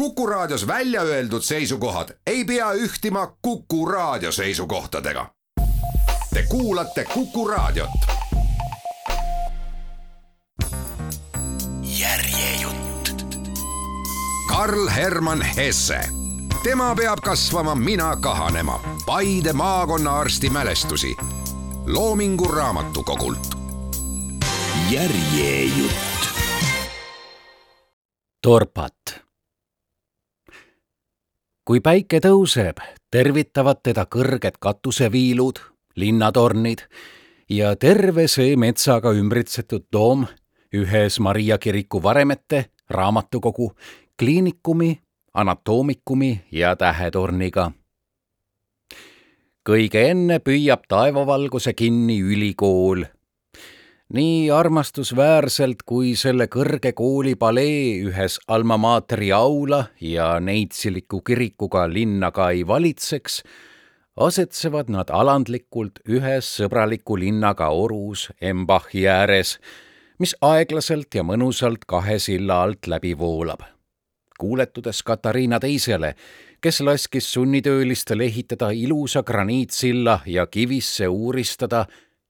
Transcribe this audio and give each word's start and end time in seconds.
Kuku 0.00 0.26
Raadios 0.26 0.66
välja 0.66 1.02
öeldud 1.02 1.42
seisukohad 1.42 2.08
ei 2.26 2.44
pea 2.44 2.72
ühtima 2.72 3.36
Kuku 3.42 3.86
Raadio 3.86 4.32
seisukohtadega. 4.32 5.30
Te 6.34 6.42
kuulate 6.48 7.04
Kuku 7.04 7.48
Raadiot. 7.48 7.90
järjejutt. 11.82 13.36
Karl 14.48 14.88
Hermann 14.88 15.42
Hesse, 15.42 16.00
tema 16.62 16.94
peab 16.94 17.18
kasvama, 17.24 17.74
mina 17.74 18.16
kahanema. 18.16 18.80
Paide 19.06 19.52
maakonnaarsti 19.52 20.50
mälestusi 20.50 21.16
Loomingu 21.86 22.48
Raamatukogult. 22.48 23.48
järjejutt. 24.90 26.30
torpat. 28.42 29.29
Kui 31.64 31.80
päike 31.80 32.20
tõuseb, 32.24 32.80
tervitavad 33.10 33.82
teda 33.82 34.06
kõrged 34.06 34.58
katuseviilud, 34.60 35.60
linnatornid 35.96 36.86
ja 37.50 37.74
terve 37.76 38.26
see 38.28 38.56
metsaga 38.56 39.12
ümbritsetud 39.16 39.88
toom 39.90 40.26
ühes 40.74 41.18
Maria 41.20 41.58
kiriku 41.58 42.02
varemete, 42.02 42.70
raamatukogu, 42.90 43.72
kliinikumi, 44.18 45.00
anatoomikumi 45.34 46.40
ja 46.52 46.76
tähetorniga. 46.76 47.72
kõige 49.68 50.02
enne 50.10 50.38
püüab 50.40 50.86
taevavalguse 50.88 51.72
kinni 51.74 52.20
ülikool 52.20 53.04
nii 54.10 54.50
armastusväärselt 54.50 55.84
kui 55.86 56.16
selle 56.18 56.48
kõrge 56.50 56.90
kooli 56.98 57.36
palee 57.38 58.00
ühes 58.08 58.40
Alma 58.50 58.74
Materi 58.80 59.30
aula 59.32 59.84
ja 60.02 60.32
neitsiliku 60.42 61.20
kirikuga 61.22 61.84
linna 61.86 62.32
ka 62.34 62.48
ei 62.50 62.64
valitseks, 62.66 63.42
asetsevad 64.18 64.90
nad 64.90 65.12
alandlikult 65.14 66.02
ühes 66.10 66.48
sõbraliku 66.58 67.20
linnaga 67.22 67.68
orus 67.70 68.26
Embachi 68.42 69.06
ääres, 69.08 69.58
mis 70.18 70.34
aeglaselt 70.42 71.14
ja 71.14 71.22
mõnusalt 71.22 71.86
kahe 71.86 72.18
silla 72.18 72.62
alt 72.64 72.90
läbi 72.90 73.14
voolab. 73.18 73.62
kuuletudes 74.40 75.02
Katariina 75.02 75.60
teisele, 75.60 76.14
kes 76.60 76.80
laskis 76.80 77.32
sunnitöölistel 77.32 78.20
ehitada 78.20 78.70
ilusa 78.70 79.22
graniitsilla 79.22 80.20
ja 80.26 80.46
kivisse 80.46 81.08
uuristada 81.08 81.84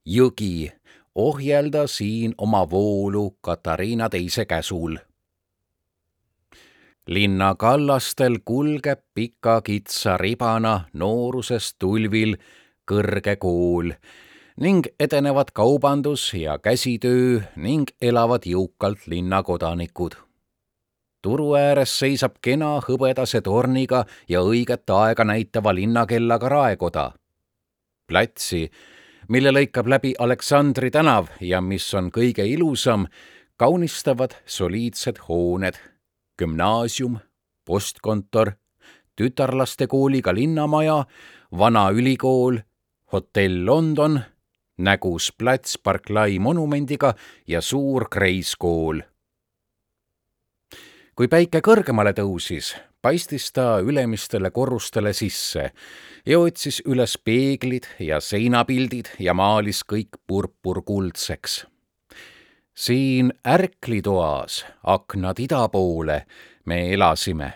jõgi 0.04 0.72
ohjelda 1.20 1.86
siin 1.86 2.34
oma 2.38 2.70
voolu 2.70 3.36
Katariina 3.40 4.08
teise 4.08 4.44
käsul. 4.44 4.96
linna 7.06 7.54
kallastel 7.54 8.38
kulgeb 8.44 9.00
pika 9.14 9.60
kitsa 9.60 10.16
ribana 10.16 10.74
noorusest 10.92 11.76
tulvil 11.78 12.36
kõrge 12.90 13.36
kool 13.36 13.92
ning 14.60 14.86
edenevad 15.00 15.50
kaubandus 15.54 16.34
ja 16.34 16.58
käsitöö 16.58 17.40
ning 17.56 17.88
elavad 18.02 18.46
jõukalt 18.46 19.06
linnakodanikud. 19.06 20.14
turu 21.22 21.54
ääres 21.54 21.98
seisab 21.98 22.38
kena 22.42 22.70
hõbedase 22.86 23.40
torniga 23.40 24.04
ja 24.28 24.40
õiget 24.40 24.94
aega 25.00 25.24
näitava 25.24 25.74
linnakellaga 25.74 26.48
raekoda. 26.48 27.12
platsi 28.08 28.70
mille 29.30 29.52
lõikab 29.54 29.86
läbi 29.86 30.10
Aleksandri 30.18 30.90
tänav 30.90 31.28
ja 31.40 31.60
mis 31.62 31.86
on 31.94 32.10
kõige 32.10 32.42
ilusam, 32.50 33.06
kaunistavad 33.56 34.34
soliidsed 34.46 35.20
hooned, 35.28 35.78
gümnaasium, 36.38 37.20
postkontor, 37.64 38.56
tütarlastekooliga 39.16 40.34
linnamaja, 40.34 41.04
vana 41.58 41.84
ülikool, 41.94 42.58
hotell 43.12 43.62
London, 43.66 44.18
nägus 44.78 45.30
plats 45.38 45.78
Barclay 45.78 46.38
monumendiga 46.38 47.14
ja 47.46 47.60
suur 47.60 48.08
kreiskool. 48.10 49.02
kui 51.14 51.28
päike 51.28 51.60
kõrgemale 51.60 52.14
tõusis, 52.16 52.74
paistis 53.02 53.52
ta 53.52 53.78
ülemistele 53.80 54.50
korrustele 54.50 55.12
sisse 55.12 55.70
ja 56.26 56.38
otsis 56.38 56.82
üles 56.86 57.16
peeglid 57.24 57.88
ja 57.98 58.20
seinapildid 58.20 59.14
ja 59.18 59.34
maalis 59.34 59.82
kõik 59.92 60.20
purpurkuldseks. 60.26 61.66
siin 62.74 63.32
ärklitoas, 63.44 64.64
aknad 64.82 65.38
ida 65.38 65.68
poole, 65.68 66.26
me 66.64 66.92
elasime 66.92 67.52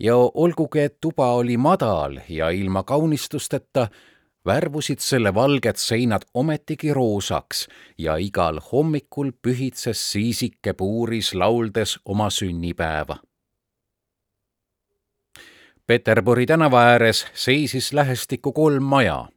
ja 0.00 0.16
olgugi, 0.16 0.80
et 0.80 1.00
tuba 1.00 1.32
oli 1.32 1.56
madal 1.56 2.20
ja 2.28 2.50
ilma 2.50 2.82
kaunistusteta, 2.82 3.88
värvusid 4.46 5.00
selle 5.00 5.34
valged 5.34 5.76
seinad 5.80 6.26
ometigi 6.34 6.92
roosaks 6.92 7.68
ja 7.98 8.16
igal 8.16 8.60
hommikul 8.72 9.32
pühitses 9.42 10.10
siisike 10.12 10.72
puuris 10.72 11.34
lauldes 11.34 11.98
oma 12.04 12.30
sünnipäeva 12.30 13.16
Peterburi 15.86 16.46
tänava 16.46 16.80
ääres 16.82 17.26
seisis 17.34 17.92
lähestikku 17.92 18.52
kolm 18.52 18.82
maja. 18.82 19.28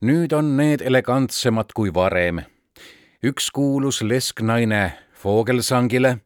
nüüd 0.00 0.32
on 0.32 0.56
need 0.56 0.80
elegantsemad 0.80 1.74
kui 1.74 1.94
varem. 1.94 2.38
üks 3.26 3.50
kuulus 3.50 4.02
lesknaine 4.02 4.92
Vogelsangile, 5.24 6.18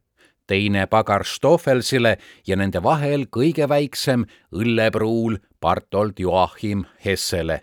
teine 0.46 0.86
pagar 0.86 1.24
Stoffelsile 1.24 2.18
ja 2.46 2.56
nende 2.56 2.82
vahel 2.82 3.24
kõige 3.36 3.68
väiksem 3.68 4.26
õllepruul 4.52 5.38
Bartolt 5.60 6.20
Joachim 6.20 6.84
Hessele. 7.04 7.60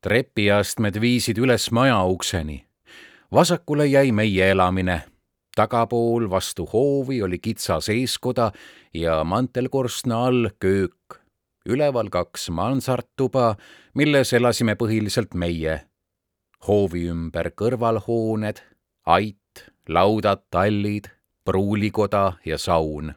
trepiastmed 0.00 1.00
viisid 1.00 1.38
üles 1.38 1.70
maja 1.70 2.04
ukseni. 2.04 2.66
vasakule 3.32 3.86
jäi 3.86 4.12
meie 4.12 4.50
elamine 4.50 5.02
tagapool 5.54 6.30
vastu 6.30 6.66
hoovi 6.72 7.22
oli 7.22 7.38
kitsas 7.38 7.88
eeskoda 7.88 8.50
ja 8.94 9.24
mantelkorstna 9.24 10.24
all 10.26 10.48
köök. 10.60 11.20
üleval 11.68 12.10
kaks 12.10 12.50
mansardtuba, 12.50 13.56
milles 13.94 14.32
elasime 14.32 14.74
põhiliselt 14.74 15.34
meie. 15.34 15.80
hoovi 16.68 17.08
ümber 17.08 17.50
kõrvalhooned, 17.50 18.60
ait, 19.06 19.70
laudad, 19.88 20.42
tallid, 20.50 21.08
pruulikoda 21.44 22.32
ja 22.44 22.58
saun. 22.58 23.14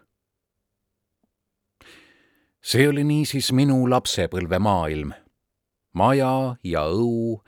see 2.61 2.89
oli 2.89 3.03
niisiis 3.03 3.51
minu 3.51 3.89
lapsepõlvemaailm. 3.89 5.13
maja 5.93 6.55
ja 6.63 6.85
õu 6.85 7.41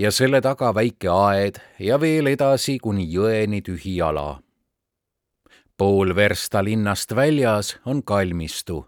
ja 0.00 0.10
selle 0.10 0.40
taga 0.40 0.70
väike 0.74 1.08
aed 1.12 1.58
ja 1.78 1.98
veel 2.00 2.30
edasi 2.30 2.78
kuni 2.80 3.04
jõeni 3.12 3.60
tühi 3.60 3.98
ala. 4.00 4.40
pool 5.76 6.14
versta 6.16 6.64
linnast 6.64 7.12
väljas 7.16 7.76
on 7.84 8.02
kalmistu, 8.02 8.86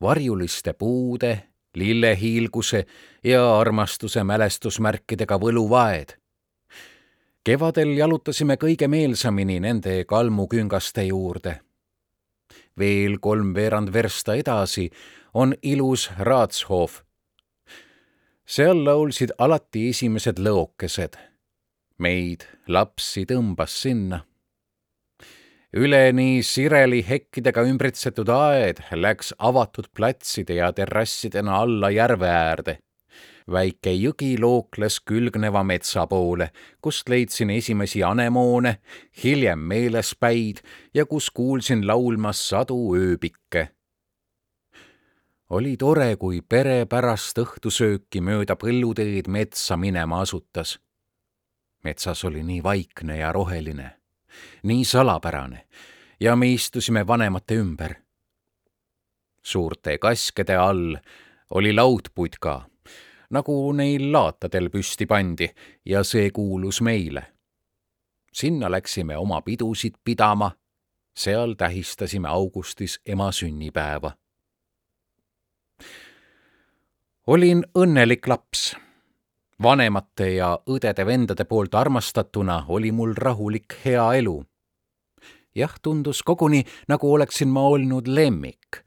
varjuliste 0.00 0.72
puude, 0.72 1.32
lillehiilguse 1.74 2.84
ja 3.24 3.58
armastuse 3.58 4.24
mälestusmärkidega 4.24 5.38
võluvaed. 5.40 6.12
kevadel 7.44 7.96
jalutasime 7.96 8.56
kõige 8.56 8.88
meelsamini 8.88 9.60
nende 9.60 10.04
kalmuküngaste 10.04 11.02
juurde. 11.04 11.60
veel 12.78 13.18
kolmveerand 13.20 13.92
versta 13.92 14.34
edasi 14.34 14.90
on 15.34 15.54
ilus 15.62 16.10
Raatshof 16.18 17.00
seal 18.46 18.82
laulsid 18.84 19.30
alati 19.38 19.88
esimesed 19.90 20.38
lõokesed. 20.42 21.16
meid, 21.98 22.42
lapsi, 22.68 23.24
tõmbas 23.24 23.74
sinna. 23.82 24.24
üleni 25.72 26.42
sireli 26.42 27.04
hekkidega 27.08 27.62
ümbritsetud 27.62 28.28
aed 28.28 28.82
läks 28.92 29.32
avatud 29.38 29.86
platside 29.94 30.54
ja 30.54 30.72
terrassidena 30.72 31.60
alla 31.62 31.90
järve 31.90 32.28
äärde. 32.28 32.78
väike 33.48 33.90
jõgi 33.90 34.38
lookles 34.40 35.00
külgneva 35.00 35.62
metsa 35.62 36.06
poole, 36.06 36.50
kust 36.80 37.08
leidsin 37.08 37.50
esimesi 37.50 38.02
anemoone, 38.02 38.78
hiljem 39.24 39.58
meelespäid 39.58 40.62
ja 40.94 41.06
kus 41.06 41.30
kuulsin 41.30 41.86
laulmas 41.86 42.48
sadu 42.48 42.94
ööbikke 42.96 43.68
oli 45.52 45.76
tore, 45.76 46.16
kui 46.16 46.40
pere 46.40 46.86
pärast 46.88 47.36
õhtusööki 47.42 48.22
mööda 48.24 48.56
põlluteed 48.56 49.28
metsa 49.28 49.76
minema 49.76 50.22
asutas. 50.24 50.78
metsas 51.84 52.24
oli 52.24 52.42
nii 52.42 52.62
vaikne 52.62 53.18
ja 53.18 53.32
roheline, 53.32 53.90
nii 54.62 54.84
salapärane 54.84 55.66
ja 56.20 56.36
me 56.36 56.48
istusime 56.52 57.06
vanemate 57.06 57.54
ümber. 57.54 57.94
suurte 59.42 59.98
kaskede 59.98 60.56
all 60.56 60.96
oli 61.50 61.74
laudputka, 61.74 62.68
nagu 63.30 63.72
neil 63.72 64.12
laatadel 64.12 64.70
püsti 64.70 65.06
pandi 65.06 65.50
ja 65.84 66.04
see 66.04 66.30
kuulus 66.30 66.80
meile. 66.80 67.22
sinna 68.32 68.70
läksime 68.70 69.16
oma 69.16 69.42
pidusid 69.42 69.94
pidama 70.04 70.50
seal 71.16 71.54
tähistasime 71.54 72.28
augustis 72.28 73.00
ema 73.06 73.32
sünnipäeva. 73.32 74.21
Olin 77.26 77.64
õnnelik 77.78 78.26
laps. 78.26 78.76
vanemate 79.62 80.26
ja 80.34 80.58
õdede-vendade 80.66 81.44
poolt 81.44 81.74
armastatuna 81.74 82.64
oli 82.68 82.90
mul 82.92 83.14
rahulik 83.14 83.76
hea 83.84 84.12
elu. 84.18 84.44
jah, 85.54 85.74
tundus 85.82 86.22
koguni, 86.22 86.64
nagu 86.88 87.12
oleksin 87.12 87.48
ma 87.48 87.60
olnud 87.60 88.08
lemmik 88.08 88.82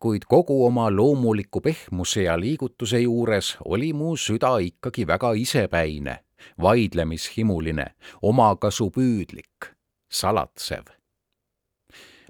kuid 0.00 0.24
kogu 0.28 0.66
oma 0.66 0.90
loomuliku 0.90 1.60
pehmuse 1.60 2.22
ja 2.22 2.40
liigutuse 2.40 3.00
juures 3.00 3.56
oli 3.64 3.92
mu 3.92 4.16
süda 4.16 4.58
ikkagi 4.58 5.06
väga 5.06 5.32
isepäine, 5.32 6.24
vaidlemishimuline, 6.60 7.86
omakasupüüdlik, 8.22 9.72
salatsev. 10.12 10.84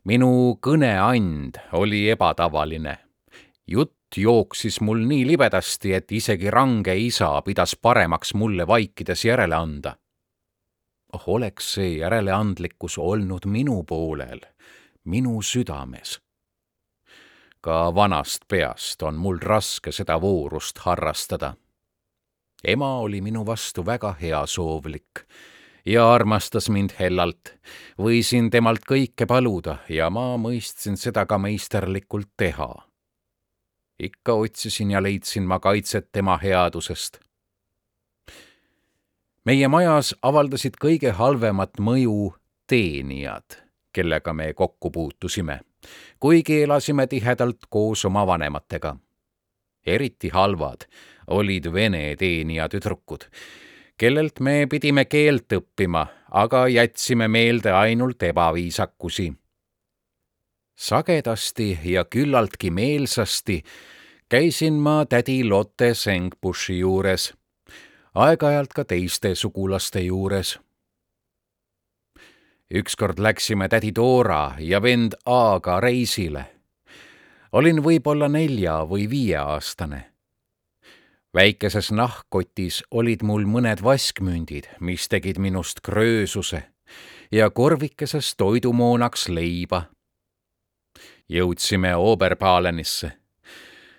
minu 0.04 0.58
kõneand 0.62 1.58
oli 1.72 2.08
ebatavaline. 2.10 2.98
jutt 3.66 3.99
jooksis 4.16 4.80
mul 4.80 5.04
nii 5.06 5.26
libedasti, 5.26 5.94
et 5.94 6.12
isegi 6.12 6.50
range 6.50 6.96
isa 6.96 7.42
pidas 7.42 7.76
paremaks 7.76 8.34
mulle 8.34 8.66
vaikides 8.66 9.24
järele 9.24 9.54
anda. 9.54 9.96
oh, 11.12 11.22
oleks 11.26 11.74
see 11.74 11.98
järeleandlikkus 11.98 12.98
olnud 12.98 13.46
minu 13.46 13.82
poolel, 13.82 14.40
minu 15.04 15.42
südames 15.42 16.20
ka 17.60 17.94
vanast 17.94 18.46
peast 18.48 19.02
on 19.02 19.18
mul 19.20 19.38
raske 19.42 19.92
seda 19.92 20.16
voorust 20.20 20.78
harrastada. 20.84 21.54
ema 22.64 22.98
oli 22.98 23.20
minu 23.20 23.46
vastu 23.46 23.86
väga 23.86 24.14
heasoovlik 24.20 25.24
ja 25.86 26.12
armastas 26.12 26.70
mind 26.70 26.90
hellalt. 26.98 27.52
võisin 27.98 28.50
temalt 28.50 28.84
kõike 28.88 29.26
paluda 29.26 29.76
ja 29.88 30.10
ma 30.10 30.36
mõistsin 30.36 30.96
seda 30.96 31.26
ka 31.26 31.38
meisterlikult 31.38 32.32
teha. 32.36 32.89
Ikka 34.02 34.32
otsisin 34.32 34.90
ja 34.90 35.02
leidsin 35.02 35.42
ma 35.42 35.58
kaitset 35.58 36.12
tema 36.12 36.36
headusest. 36.36 37.20
meie 39.44 39.68
majas 39.68 40.14
avaldasid 40.22 40.76
kõige 40.84 41.10
halvemat 41.10 41.80
mõju 41.80 42.34
teenijad, 42.66 43.56
kellega 43.92 44.32
me 44.32 44.52
kokku 44.54 44.90
puutusime 44.90 45.60
kuigi 46.20 46.62
elasime 46.62 47.06
tihedalt 47.06 47.58
koos 47.70 48.04
oma 48.04 48.26
vanematega. 48.26 48.96
eriti 49.86 50.28
halvad 50.28 50.84
olid 51.26 51.72
vene 51.72 52.16
teenija 52.16 52.68
tüdrukud, 52.68 53.24
kellelt 53.96 54.40
me 54.40 54.66
pidime 54.70 55.04
keelt 55.04 55.52
õppima, 55.52 56.06
aga 56.30 56.66
jätsime 56.68 57.28
meelde 57.28 57.72
ainult 57.72 58.22
ebaviisakusi. 58.22 59.32
Sagedasti 60.80 61.78
ja 61.84 62.04
küllaltki 62.04 62.70
meelsasti 62.70 63.60
käisin 64.28 64.80
ma 64.80 65.04
tädi 65.04 65.44
Lotte 65.44 65.92
Sengbushi 65.94 66.78
juures, 66.78 67.34
aeg-ajalt 68.14 68.72
ka 68.72 68.84
teiste 68.88 69.34
sugulaste 69.34 70.00
juures 70.00 70.56
ükskord 72.74 73.18
läksime 73.18 73.68
tädi 73.68 73.92
Dora 73.94 74.54
ja 74.58 74.82
vend 74.82 75.12
Aaga 75.26 75.80
reisile. 75.80 76.44
olin 77.52 77.82
võib-olla 77.82 78.28
nelja 78.28 78.86
või 78.86 79.10
viieaastane. 79.10 80.04
väikeses 81.34 81.90
nahkkotis 81.90 82.82
olid 82.90 83.22
mul 83.22 83.44
mõned 83.44 83.82
vaskmündid, 83.82 84.68
mis 84.80 85.08
tegid 85.08 85.38
minust 85.38 85.80
kröösuse 85.80 86.62
ja 87.32 87.50
korvikeses 87.50 88.36
toidumoonaks 88.36 89.28
leiba. 89.28 89.82
Jõudsime 91.30 91.94
Oberpalenisse. 91.96 93.12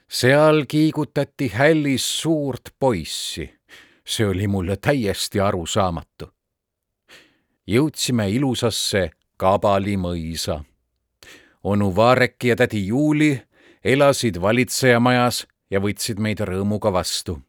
seal 0.07 0.65
kiigutati 0.67 1.47
hällis 1.53 2.05
suurt 2.21 2.75
poissi. 2.79 3.47
see 4.05 4.27
oli 4.27 4.47
mulle 4.47 4.77
täiesti 4.77 5.39
arusaamatu 5.39 6.27
jõudsime 7.67 8.29
ilusasse 8.29 9.11
Kabali 9.37 9.97
mõisa. 9.97 10.63
onu 11.63 11.95
Vaarek 11.95 12.43
ja 12.43 12.55
tädi 12.55 12.87
Juuli 12.87 13.41
elasid 13.83 14.41
valitsejamajas 14.41 15.47
ja 15.69 15.79
võtsid 15.79 16.19
meid 16.19 16.39
rõõmuga 16.39 16.91
vastu. 16.93 17.39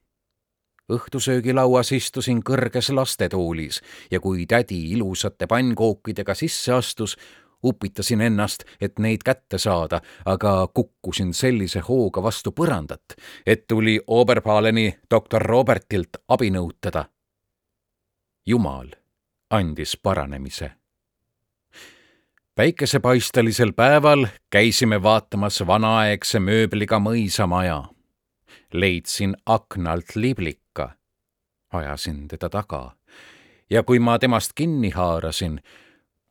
õhtusöögilauas 0.93 1.93
istusin 1.93 2.43
kõrges 2.43 2.93
lastetoolis 2.95 3.81
ja 4.11 4.21
kui 4.21 4.47
tädi 4.47 4.93
ilusate 4.93 5.47
pannkookidega 5.47 6.35
sisse 6.35 6.73
astus, 6.73 7.17
upitasin 7.65 8.21
ennast, 8.21 8.65
et 8.81 8.99
neid 8.99 9.23
kätte 9.25 9.59
saada, 9.59 10.01
aga 10.25 10.69
kukkusin 10.75 11.35
sellise 11.35 11.81
hooga 11.81 12.23
vastu 12.23 12.53
põrandat, 12.53 13.15
et 13.47 13.67
tuli 13.69 14.01
Oberpaleni 14.07 14.99
doktor 15.11 15.43
Robertilt 15.43 16.17
abi 16.29 16.51
nõutada. 16.51 17.05
jumal 18.47 18.89
andis 19.51 19.97
paranemise. 20.03 20.73
päikesepaistelisel 22.55 23.73
päeval 23.73 24.27
käisime 24.51 25.03
vaatamas 25.03 25.67
vanaaegse 25.67 26.41
mööbliga 26.41 26.99
mõisamaja. 26.99 27.83
leidsin 28.73 29.37
aknalt 29.47 30.17
liblika, 30.17 30.91
ajasin 31.73 32.29
teda 32.29 32.49
taga 32.49 32.97
ja 33.73 33.83
kui 33.83 33.99
ma 33.99 34.19
temast 34.19 34.53
kinni 34.55 34.91
haarasin, 34.91 35.61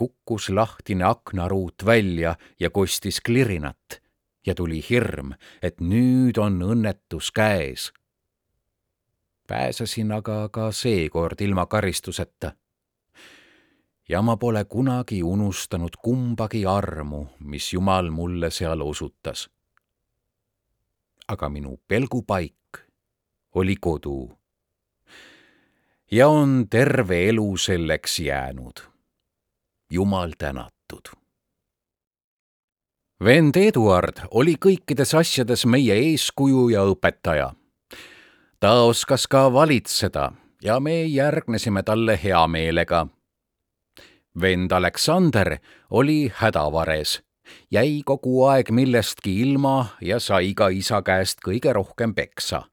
kukkus 0.01 0.49
lahtine 0.49 1.05
aknaruut 1.05 1.85
välja 1.85 2.35
ja 2.59 2.69
kostis 2.69 3.21
klirinat 3.21 4.01
ja 4.45 4.55
tuli 4.55 4.81
hirm, 4.89 5.35
et 5.61 5.81
nüüd 5.81 6.41
on 6.41 6.57
õnnetus 6.61 7.29
käes. 7.35 7.91
pääsesin 9.47 10.11
aga 10.11 10.49
ka 10.49 10.71
seekord 10.71 11.41
ilma 11.41 11.65
karistuseta 11.65 12.53
ja 14.09 14.21
ma 14.21 14.37
pole 14.37 14.65
kunagi 14.65 15.21
unustanud 15.23 15.95
kumbagi 16.03 16.65
armu, 16.65 17.25
mis 17.39 17.73
Jumal 17.73 18.09
mulle 18.11 18.49
seal 18.51 18.81
osutas. 18.81 19.49
aga 21.27 21.49
minu 21.49 21.77
pelgupaik 21.87 22.83
oli 23.55 23.75
kodu. 23.75 24.37
ja 26.11 26.27
on 26.27 26.67
terve 26.69 27.29
elu 27.29 27.57
selleks 27.57 28.19
jäänud. 28.19 28.90
Jumal 29.91 30.31
tänatud. 30.37 31.11
vend 33.23 33.55
Eduard 33.55 34.21
oli 34.31 34.55
kõikides 34.55 35.13
asjades 35.19 35.65
meie 35.65 35.93
eeskuju 35.93 36.69
ja 36.69 36.81
õpetaja. 36.83 37.53
ta 38.59 38.71
oskas 38.83 39.27
ka 39.27 39.53
valitseda 39.53 40.31
ja 40.63 40.79
me 40.79 41.03
järgnesime 41.05 41.83
talle 41.83 42.19
hea 42.23 42.47
meelega 42.47 43.07
vend 44.41 44.71
Aleksander 44.71 45.57
oli 45.89 46.31
hädavares, 46.35 47.21
jäi 47.71 48.01
kogu 48.05 48.43
aeg 48.43 48.71
millestki 48.71 49.41
ilma 49.41 49.85
ja 50.01 50.19
sai 50.19 50.53
ka 50.53 50.69
isa 50.69 51.01
käest 51.01 51.43
kõige 51.45 51.73
rohkem 51.73 52.13
peksa. 52.15 52.63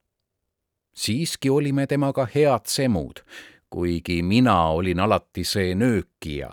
siiski 0.95 1.51
olime 1.51 1.87
temaga 1.87 2.27
head 2.35 2.67
semud, 2.67 3.23
kuigi 3.71 4.23
mina 4.23 4.71
olin 4.71 5.01
alati 5.01 5.45
see 5.45 5.75
nöökija. 5.75 6.51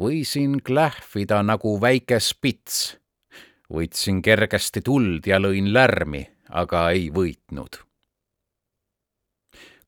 Võisin 0.00 0.60
klähvida 0.62 1.42
nagu 1.42 1.80
väike 1.80 2.20
spits. 2.20 2.96
võtsin 3.72 4.22
kergesti 4.22 4.80
tuld 4.80 5.26
ja 5.26 5.38
lõin 5.38 5.72
lärmi, 5.72 6.26
aga 6.50 6.90
ei 6.90 7.10
võitnud 7.10 7.82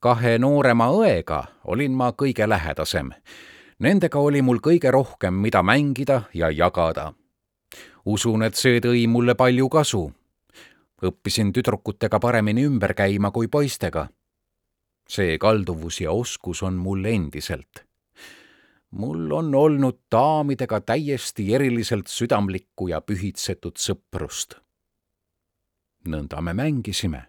kahe 0.01 0.39
noorema 0.39 0.87
õega 0.95 1.45
olin 1.65 1.93
ma 1.93 2.13
kõige 2.15 2.47
lähedasem 2.49 3.11
Nendega 3.79 4.19
oli 4.19 4.41
mul 4.43 4.59
kõige 4.59 4.91
rohkem, 4.91 5.37
mida 5.39 5.63
mängida 5.63 6.23
ja 6.35 6.51
jagada. 6.51 7.13
usun, 8.05 8.43
et 8.43 8.55
see 8.55 8.81
tõi 8.81 9.07
mulle 9.07 9.35
palju 9.35 9.69
kasu. 9.69 10.13
õppisin 11.03 11.53
tüdrukutega 11.53 12.19
paremini 12.19 12.65
ümber 12.67 12.95
käima 12.95 13.31
kui 13.31 13.47
poistega. 13.47 14.09
see 15.09 15.39
kalduvus 15.39 16.01
ja 16.01 16.11
oskus 16.11 16.63
on 16.63 16.75
mul 16.75 17.05
endiselt. 17.05 17.88
Mul 18.91 19.33
on 19.33 19.55
olnud 19.55 19.99
daamidega 20.13 20.81
täiesti 20.81 21.55
eriliselt 21.55 22.07
südamlikku 22.07 22.89
ja 22.89 23.01
pühitsetud 23.01 23.77
sõprust. 23.77 24.55
nõnda 26.09 26.41
me 26.41 26.55
mängisime. 26.55 27.27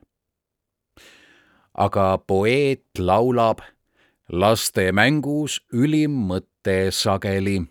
aga 1.73 2.17
poeet 2.17 2.85
laulab 2.97 3.59
laste 4.29 4.91
mängus 4.91 5.59
ülim 5.73 6.11
mõte 6.11 6.91
sageli. 6.91 7.61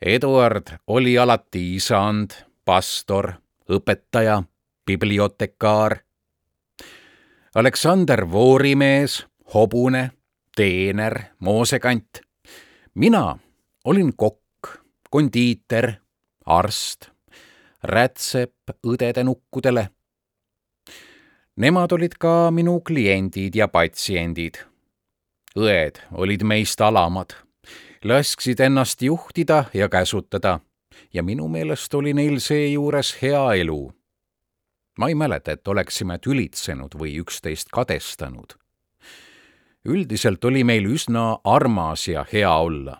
Eduard 0.00 0.72
oli 0.86 1.18
alati 1.18 1.74
isand, 1.76 2.30
pastor, 2.64 3.32
õpetaja, 3.68 4.42
bibliotekaar. 4.86 5.98
Aleksander 7.54 8.24
voorimees, 8.30 9.26
hobune, 9.54 10.10
teener, 10.56 11.20
moosekant. 11.38 12.20
mina 12.94 13.38
olin 13.84 14.12
kokk, 14.16 14.68
kondiiter, 15.10 15.92
arst, 16.46 17.10
rätsep 17.82 18.74
õdede 18.86 19.24
nukkudele. 19.24 19.88
Nemad 21.56 21.92
olid 21.92 22.16
ka 22.18 22.50
minu 22.50 22.80
kliendid 22.80 23.54
ja 23.54 23.68
patsiendid. 23.68 24.64
õed 25.56 25.98
olid 26.12 26.42
meist 26.42 26.80
alamad, 26.80 27.34
lasksid 28.04 28.60
ennast 28.60 29.02
juhtida 29.02 29.64
ja 29.74 29.88
käsutada 29.88 30.60
ja 31.12 31.22
minu 31.22 31.48
meelest 31.48 31.94
oli 31.94 32.14
neil 32.14 32.38
seejuures 32.40 33.16
hea 33.22 33.52
elu. 33.54 33.92
ma 34.98 35.08
ei 35.08 35.14
mäleta, 35.14 35.52
et 35.52 35.68
oleksime 35.68 36.18
tülitsenud 36.18 36.94
või 36.98 37.14
üksteist 37.22 37.70
kadestanud. 37.72 38.59
Üldiselt 39.84 40.44
oli 40.44 40.64
meil 40.64 40.86
üsna 40.86 41.38
armas 41.44 42.08
ja 42.08 42.24
hea 42.32 42.54
olla. 42.54 42.98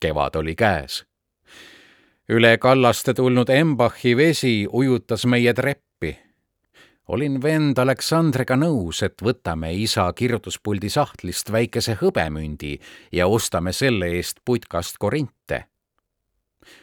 kevad 0.00 0.36
oli 0.36 0.54
käes. 0.54 1.04
üle 2.28 2.58
kallaste 2.58 3.14
tulnud 3.14 3.48
Embachi 3.48 4.16
vesi 4.16 4.66
ujutas 4.72 5.26
meie 5.26 5.54
treppi 5.54 6.18
olin 7.08 7.42
vend 7.42 7.78
Aleksandriga 7.78 8.56
nõus, 8.56 9.02
et 9.02 9.22
võtame 9.22 9.74
isa 9.74 10.12
kirjutuspuldi 10.12 10.88
sahtlist 10.88 11.52
väikese 11.52 11.98
hõbemündi 12.00 12.78
ja 13.12 13.26
ostame 13.26 13.72
selle 13.72 14.06
eest 14.16 14.38
putkast 14.44 14.98
korinte 14.98 15.66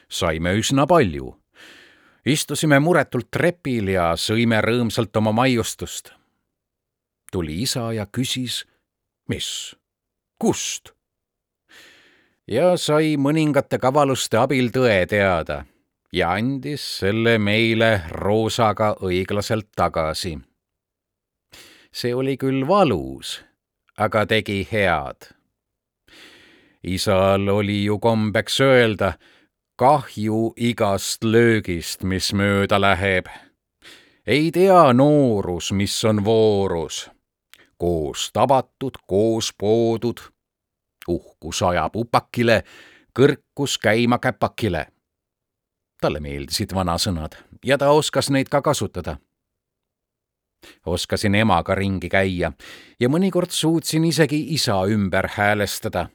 saime 0.09 0.53
üsna 0.57 0.87
palju. 0.87 1.35
istusime 2.25 2.79
muretult 2.79 3.29
trepil 3.31 3.87
ja 3.95 4.11
sõime 4.19 4.59
rõõmsalt 4.61 5.15
oma 5.17 5.31
maiustust. 5.31 6.11
Tuli 7.31 7.61
isa 7.61 7.91
ja 7.93 8.05
küsis, 8.05 8.63
mis, 9.29 9.75
kust? 10.39 10.93
ja 12.49 12.77
sai 12.77 13.17
mõningate 13.17 13.77
kavaluste 13.77 14.39
abil 14.41 14.71
tõe 14.73 15.03
teada 15.09 15.63
ja 16.13 16.31
andis 16.33 16.83
selle 16.99 17.37
meile 17.37 17.91
roosaga 18.09 18.95
õiglaselt 19.05 19.69
tagasi. 19.75 20.39
see 21.91 22.13
oli 22.13 22.37
küll 22.37 22.67
valus, 22.67 23.41
aga 23.97 24.25
tegi 24.25 24.67
head. 24.71 25.29
isal 26.83 27.49
oli 27.49 27.83
ju 27.83 27.99
kombeks 27.99 28.59
öelda, 28.61 29.13
kahju 29.75 30.53
igast 30.57 31.23
löögist, 31.23 32.03
mis 32.03 32.33
mööda 32.33 32.81
läheb. 32.81 33.27
ei 34.25 34.51
tea 34.51 34.93
noorus, 34.93 35.71
mis 35.71 36.03
on 36.05 36.25
voorus. 36.25 37.09
Koos 37.79 38.29
tabatud, 38.33 38.99
koos 39.07 39.53
poodud. 39.57 40.19
uhkus 41.07 41.61
ajab 41.63 41.95
upakile, 41.95 42.63
kõrkus 43.19 43.79
käima 43.81 44.19
käpakile. 44.19 44.85
talle 46.01 46.19
meeldisid 46.19 46.75
vanasõnad 46.75 47.35
ja 47.65 47.77
ta 47.77 47.91
oskas 47.91 48.29
neid 48.29 48.49
ka 48.49 48.61
kasutada 48.61 49.17
oskasin 50.85 51.35
emaga 51.35 51.75
ringi 51.75 52.09
käia 52.09 52.51
ja 52.99 53.09
mõnikord 53.09 53.51
suutsin 53.51 54.05
isegi 54.05 54.53
isa 54.53 54.85
ümber 54.87 55.27
häälestada 55.35 56.09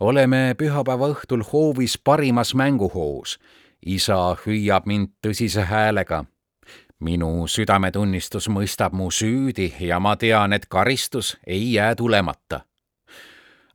oleme 0.00 0.54
pühapäeva 0.58 1.08
õhtul 1.14 1.44
hoovis 1.52 1.98
parimas 1.98 2.54
mänguhoos. 2.54 3.38
isa 3.86 4.36
hüüab 4.46 4.86
mind 4.86 5.10
tõsise 5.26 5.60
häälega. 5.60 6.24
Minu 7.00 7.46
südametunnistus 7.46 8.48
mõistab 8.48 8.94
mu 8.94 9.10
süüdi 9.10 9.72
ja 9.80 10.00
ma 10.00 10.16
tean, 10.16 10.52
et 10.52 10.66
karistus 10.66 11.36
ei 11.46 11.72
jää 11.72 11.94
tulemata. 11.94 12.60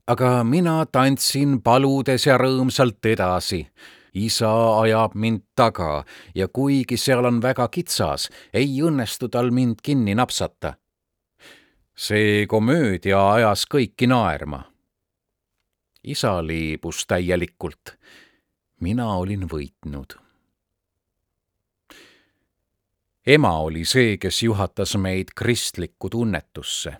aga 0.06 0.44
mina 0.44 0.86
tantsin 0.86 1.62
paludes 1.62 2.26
ja 2.26 2.38
rõõmsalt 2.38 3.06
edasi 3.06 3.66
isa 4.14 4.80
ajab 4.80 5.14
mind 5.14 5.42
taga 5.56 6.04
ja 6.34 6.48
kuigi 6.48 6.96
seal 6.96 7.24
on 7.24 7.42
väga 7.42 7.68
kitsas, 7.68 8.28
ei 8.52 8.82
õnnestu 8.82 9.28
tal 9.28 9.50
mind 9.50 9.76
kinni 9.82 10.14
napsata. 10.14 10.74
see 11.96 12.46
komöödia 12.46 13.32
ajas 13.32 13.66
kõiki 13.66 14.06
naerma 14.06 14.70
isa 16.04 16.46
liibus 16.46 17.06
täielikult. 17.06 17.98
mina 18.80 19.14
olin 19.14 19.48
võitnud. 19.48 20.29
Ema 23.26 23.58
oli 23.58 23.84
see, 23.84 24.16
kes 24.16 24.42
juhatas 24.42 24.96
meid 24.96 25.34
kristlikku 25.36 26.10
tunnetusse. 26.10 26.92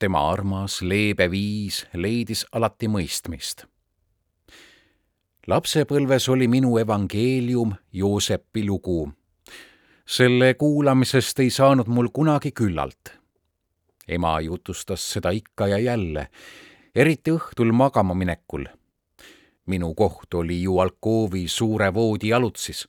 tema 0.00 0.30
armas 0.30 0.82
leebe 0.82 1.30
viis 1.30 1.86
leidis 1.94 2.46
alati 2.52 2.88
mõistmist. 2.88 3.64
lapsepõlves 5.46 6.28
oli 6.28 6.48
minu 6.48 6.78
evangeelium 6.78 7.74
Joosepi 7.92 8.66
lugu. 8.66 9.12
selle 10.06 10.54
kuulamisest 10.54 11.40
ei 11.40 11.50
saanud 11.50 11.86
mul 11.86 12.08
kunagi 12.12 12.52
küllalt 12.52 13.16
ema 14.08 14.40
jutustas 14.40 15.12
seda 15.12 15.30
ikka 15.30 15.66
ja 15.66 15.78
jälle 15.78 16.28
eriti 16.94 17.30
õhtul 17.30 17.72
magama 17.72 18.14
minekul. 18.14 18.66
minu 19.66 19.94
koht 19.94 20.34
oli 20.34 20.62
ju 20.62 20.78
alkoovi 20.78 21.48
suure 21.48 21.94
voodi 21.94 22.32
alutsis. 22.32 22.88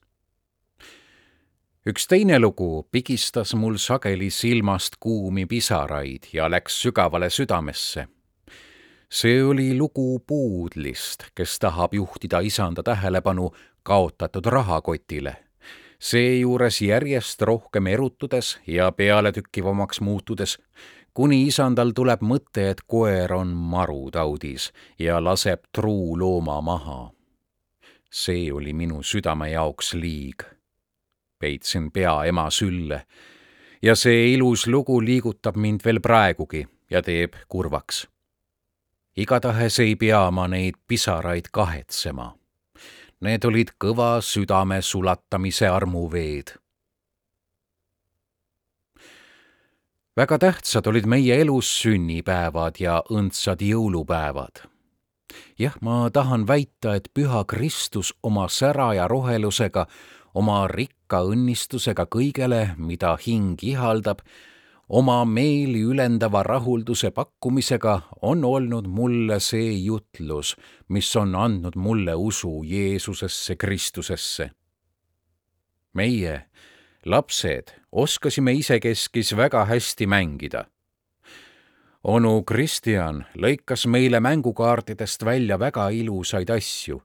Üks 1.88 2.08
teine 2.08 2.40
lugu 2.40 2.88
pigistas 2.92 3.54
mul 3.56 3.78
sageli 3.80 4.30
silmast 4.30 4.98
kuumi 5.00 5.46
pisaraid 5.46 6.28
ja 6.34 6.50
läks 6.52 6.82
sügavale 6.82 7.30
südamesse. 7.30 8.08
see 9.10 9.44
oli 9.44 9.78
lugu 9.78 10.20
puudlist, 10.20 11.24
kes 11.36 11.60
tahab 11.60 11.94
juhtida 11.94 12.40
isanda 12.40 12.84
tähelepanu 12.84 13.52
kaotatud 13.84 14.46
rahakotile 14.46 15.36
seejuures 16.00 16.82
järjest 16.82 17.42
rohkem 17.42 17.88
erutudes 17.88 18.60
ja 18.68 18.92
pealetükkivamaks 18.92 20.02
muutudes 20.02 20.58
kuni 21.14 21.48
isandal 21.48 21.92
tuleb 21.98 22.22
mõte, 22.22 22.70
et 22.70 22.82
koer 22.88 23.34
on 23.34 23.48
marutaudis 23.48 24.72
ja 25.00 25.24
laseb 25.24 25.64
truu 25.72 26.20
looma 26.20 26.62
maha. 26.62 27.12
see 28.12 28.52
oli 28.52 28.74
minu 28.74 29.04
südame 29.04 29.50
jaoks 29.52 29.94
liig. 29.94 30.57
Peitsin 31.40 31.92
pea 31.92 32.24
ema 32.26 32.50
sülle 32.50 33.02
ja 33.82 33.96
see 33.96 34.34
ilus 34.34 34.68
lugu 34.68 35.02
liigutab 35.02 35.56
mind 35.56 35.86
veel 35.86 36.00
praegugi 36.00 36.68
ja 36.90 37.02
teeb 37.02 37.34
kurvaks. 37.48 38.08
igatahes 39.18 39.80
ei 39.80 39.96
pea 39.96 40.32
ma 40.32 40.48
neid 40.48 40.76
pisaraid 40.88 41.50
kahetsema. 41.52 42.36
Need 43.22 43.46
olid 43.46 43.74
kõva 43.82 44.22
südame 44.22 44.82
sulatamise 44.82 45.68
armuveed 45.68 46.54
väga 50.18 50.38
tähtsad 50.38 50.88
olid 50.88 51.06
meie 51.06 51.36
elus 51.42 51.70
sünnipäevad 51.82 52.80
ja 52.82 53.04
õndsad 53.14 53.62
jõulupäevad. 53.62 54.66
jah, 55.60 55.76
ma 55.82 56.10
tahan 56.10 56.48
väita, 56.48 56.96
et 56.96 57.10
püha 57.14 57.44
Kristus 57.46 58.14
oma 58.24 58.48
sära 58.50 58.94
ja 58.94 59.08
rohelusega, 59.08 59.86
oma 60.38 60.68
rikka 60.70 61.24
õnnistusega 61.26 62.06
kõigele, 62.14 62.76
mida 62.78 63.16
hing 63.18 63.58
ihaldab, 63.66 64.22
oma 64.90 65.24
meeli 65.26 65.82
ülendava 65.82 66.44
rahulduse 66.46 67.12
pakkumisega 67.12 67.96
on 68.22 68.46
olnud 68.46 68.88
mulle 68.88 69.40
see 69.44 69.74
jutlus, 69.82 70.56
mis 70.94 71.10
on 71.16 71.36
andnud 71.36 71.76
mulle 71.76 72.16
usu 72.16 72.62
Jeesusesse 72.64 73.56
Kristusesse. 73.56 74.52
meie 75.94 76.46
lapsed 77.06 77.72
oskasime 77.92 78.54
isekeskis 78.54 79.36
väga 79.38 79.66
hästi 79.66 80.08
mängida. 80.08 80.66
onu 82.04 82.44
Kristjan 82.44 83.26
lõikas 83.36 83.88
meile 83.88 84.20
mängukaartidest 84.20 85.26
välja 85.26 85.60
väga 85.60 85.90
ilusaid 85.90 86.50
asju. 86.50 87.02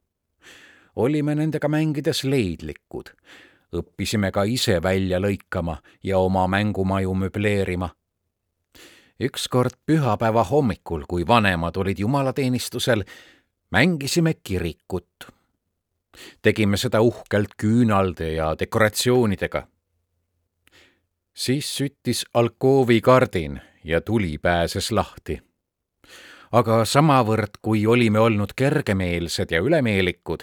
Olime 0.97 1.35
nendega 1.35 1.69
mängides 1.69 2.25
leidlikud, 2.25 3.13
õppisime 3.73 4.31
ka 4.33 4.45
ise 4.45 4.83
välja 4.83 5.21
lõikama 5.21 5.79
ja 6.03 6.19
oma 6.19 6.47
mängumaju 6.47 7.15
möbleerima 7.15 7.91
ükskord 9.23 9.77
pühapäeva 9.87 10.43
hommikul, 10.45 11.05
kui 11.09 11.27
vanemad 11.27 11.77
olid 11.77 11.99
jumalateenistusel, 11.99 13.05
mängisime 13.71 14.35
kirikut. 14.35 15.31
tegime 16.43 16.77
seda 16.77 17.01
uhkelt 17.01 17.55
küünalde 17.57 18.33
ja 18.33 18.55
dekoratsioonidega 18.59 19.67
siis 21.35 21.77
süttis 21.77 22.27
alkoovi 22.35 23.01
kardin 23.01 23.61
ja 23.85 24.01
tuli 24.01 24.39
pääses 24.39 24.93
lahti. 24.93 25.43
aga 26.53 26.85
samavõrd, 26.85 27.57
kui 27.63 27.87
olime 27.87 28.21
olnud 28.21 28.51
kergemeelsed 28.57 29.51
ja 29.51 29.61
ülemeelikud, 29.61 30.43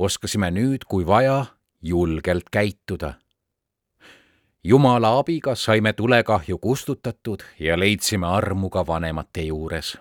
oskasime 0.00 0.48
nüüd, 0.50 0.86
kui 0.88 1.06
vaja, 1.06 1.44
julgelt 1.82 2.48
käituda. 2.52 3.14
jumala 4.64 5.18
abiga 5.18 5.54
saime 5.54 5.92
tulekahju 5.92 6.58
kustutatud 6.58 7.42
ja 7.58 7.78
leidsime 7.78 8.26
armu 8.26 8.70
ka 8.70 8.86
vanemate 8.86 9.42
juures. 9.42 9.98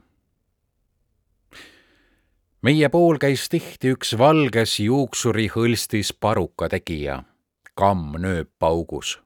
meie 2.61 2.89
pool 2.89 3.17
käis 3.17 3.49
tihti 3.49 3.91
üks 3.95 4.17
valges 4.17 4.79
juuksurihõlstis 4.79 6.13
parukategija, 6.19 7.23
kamm 7.75 8.15
nööppaugus. 8.17 9.19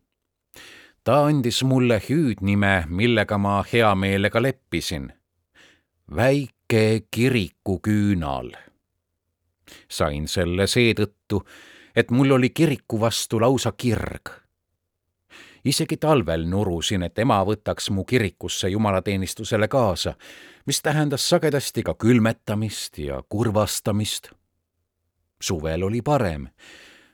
ta 1.03 1.25
andis 1.25 1.63
mulle 1.63 2.01
hüüdnime, 2.09 2.85
millega 2.87 3.37
ma 3.37 3.63
hea 3.73 3.95
meelega 3.95 4.41
leppisin. 4.41 5.13
väike 6.15 7.03
kirikuküünal. 7.11 8.72
Sain 9.89 10.27
selle 10.27 10.67
seetõttu, 10.67 11.43
et 11.95 12.11
mul 12.11 12.31
oli 12.31 12.49
kiriku 12.49 12.99
vastu 12.99 13.41
lausa 13.41 13.71
kirg 13.71 14.43
isegi 15.65 15.97
talvel 15.97 16.45
nurusin, 16.47 17.03
et 17.03 17.19
ema 17.19 17.39
võtaks 17.47 17.89
mu 17.91 18.03
kirikusse 18.03 18.69
jumalateenistusele 18.69 19.67
kaasa, 19.67 20.15
mis 20.65 20.81
tähendas 20.81 21.29
sagedasti 21.29 21.83
ka 21.83 21.93
külmetamist 21.93 22.97
ja 22.97 23.23
kurvastamist. 23.29 24.31
suvel 25.41 25.83
oli 25.83 26.01
parem. 26.01 26.47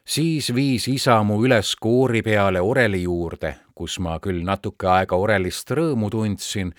siis 0.05 0.55
viis 0.55 0.87
isa 0.87 1.23
mu 1.23 1.45
üles 1.45 1.75
koori 1.75 2.21
peale 2.21 2.61
oreli 2.61 3.03
juurde, 3.03 3.55
kus 3.75 3.99
ma 3.99 4.19
küll 4.19 4.43
natuke 4.43 4.87
aega 4.87 5.15
orelist 5.15 5.71
rõõmu 5.71 6.09
tundsin, 6.09 6.73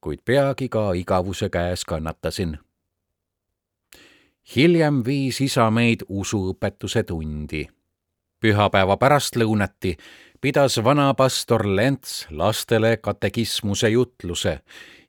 kuid 0.00 0.20
peagi 0.24 0.68
ka 0.68 0.92
igavuse 0.92 1.48
käes 1.48 1.84
kannatasin 1.84 2.58
hiljem 4.56 5.02
viis 5.06 5.40
isa 5.40 5.70
meid 5.70 6.04
usuõpetuse 6.08 7.02
tundi. 7.02 7.68
pühapäeva 8.42 8.96
pärastlõunati 8.98 9.96
pidas 10.40 10.80
vana 10.84 11.14
pastor 11.14 11.62
Lents 11.66 12.26
lastele 12.30 12.96
katekismuse 12.96 13.88
jutluse 13.88 14.60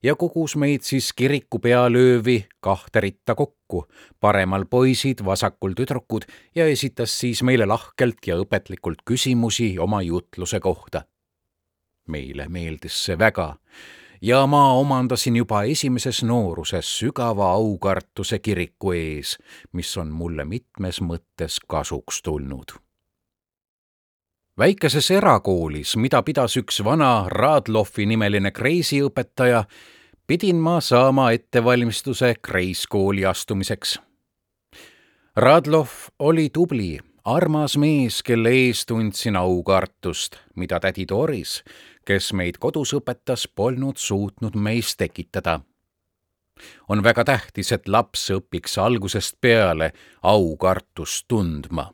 ja 0.04 0.16
kogus 0.16 0.56
meid 0.56 0.82
siis 0.86 1.13
kiriku 1.13 1.60
pealöövi 1.60 2.46
kahte 2.60 3.02
ritta 3.02 3.36
kokku, 3.36 3.88
paremal 4.20 4.66
poisid, 4.70 5.25
vasakul 5.25 5.74
tüdrukud 5.74 6.28
ja 6.56 6.68
esitas 6.68 7.20
siis 7.20 7.42
meile 7.44 7.66
lahkelt 7.66 8.22
ja 8.28 8.38
õpetlikult 8.38 9.02
küsimusi 9.06 9.80
oma 9.80 10.02
jutluse 10.02 10.60
kohta. 10.60 11.04
meile 12.08 12.48
meeldis 12.50 13.06
see 13.06 13.20
väga 13.20 13.56
ja 14.24 14.46
ma 14.48 14.62
omandasin 14.80 15.36
juba 15.36 15.63
esimeses 15.68 16.24
nooruses 16.24 16.94
sügava 17.00 17.51
aukartuse 17.51 18.39
kiriku 18.39 18.96
ees, 18.96 19.36
mis 19.75 19.98
on 20.00 20.15
mulle 20.15 20.46
mitmes 20.48 21.01
mõttes 21.03 21.60
kasuks 21.68 22.22
tulnud 22.24 22.77
väikeses 24.58 25.12
erakoolis, 25.12 25.96
mida 25.98 26.22
pidas 26.22 26.58
üks 26.58 26.84
vana 26.86 27.25
Radlofi 27.30 28.06
nimeline 28.06 28.51
kreisiõpetaja, 28.53 29.63
pidin 30.27 30.60
ma 30.62 30.80
saama 30.82 31.32
ettevalmistuse 31.34 32.36
kreiskooli 32.42 33.25
astumiseks. 33.25 33.98
Radlov 35.36 35.89
oli 36.20 36.50
tubli, 36.53 37.00
armas 37.25 37.77
mees, 37.82 38.22
kelle 38.22 38.51
ees 38.53 38.86
tundsin 38.86 39.36
aukartust, 39.36 40.38
mida 40.56 40.80
tädi 40.80 41.08
Doris, 41.10 41.63
kes 42.05 42.33
meid 42.33 42.57
kodus 42.60 42.93
õpetas, 42.93 43.48
polnud 43.55 43.98
suutnud 43.98 44.55
meis 44.55 44.95
tekitada. 44.98 45.60
on 46.89 47.03
väga 47.03 47.24
tähtis, 47.24 47.72
et 47.72 47.88
laps 47.88 48.29
õpiks 48.29 48.77
algusest 48.77 49.38
peale 49.41 49.93
aukartust 50.22 51.25
tundma 51.27 51.91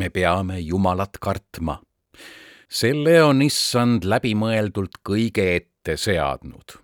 me 0.00 0.08
peame 0.10 0.58
Jumalat 0.58 1.18
kartma. 1.20 1.80
selle 2.70 3.16
on 3.22 3.42
issand 3.42 4.06
läbimõeldult 4.08 5.00
kõige 5.08 5.44
ette 5.56 5.96
seadnud. 5.96 6.78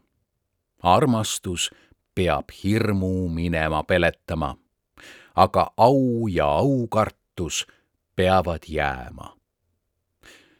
armastus 0.82 1.70
peab 2.14 2.52
hirmu 2.62 3.28
minema 3.28 3.82
peletama, 3.82 4.56
aga 5.34 5.70
au 5.76 6.28
ja 6.28 6.48
aukartus 6.60 7.64
peavad 8.16 8.68
jääma. 8.68 9.35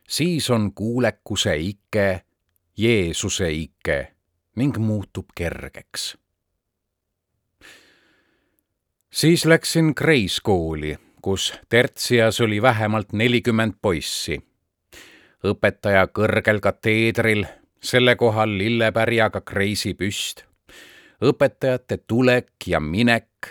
Siis 0.08 0.50
on 0.50 0.74
kuulekuse 0.74 1.56
ike 1.56 2.22
Jeesuse 2.76 3.52
ike 3.52 4.12
ning 4.56 4.78
muutub 4.78 5.26
kergeks. 5.34 6.18
siis 9.10 9.44
läksin 9.44 9.94
Kreis 9.94 10.40
kooli 10.40 10.98
kus 11.26 11.54
tertsias 11.68 12.40
oli 12.40 12.62
vähemalt 12.62 13.12
nelikümmend 13.12 13.72
poissi. 13.82 14.36
õpetaja 15.44 16.04
kõrgel 16.14 16.60
kateedril, 16.62 17.42
selle 17.82 18.14
kohal 18.16 18.52
lillepärjaga 18.58 19.40
kreisipüst, 19.40 20.44
õpetajate 21.18 21.98
tulek 22.06 22.68
ja 22.70 22.78
minek, 22.80 23.50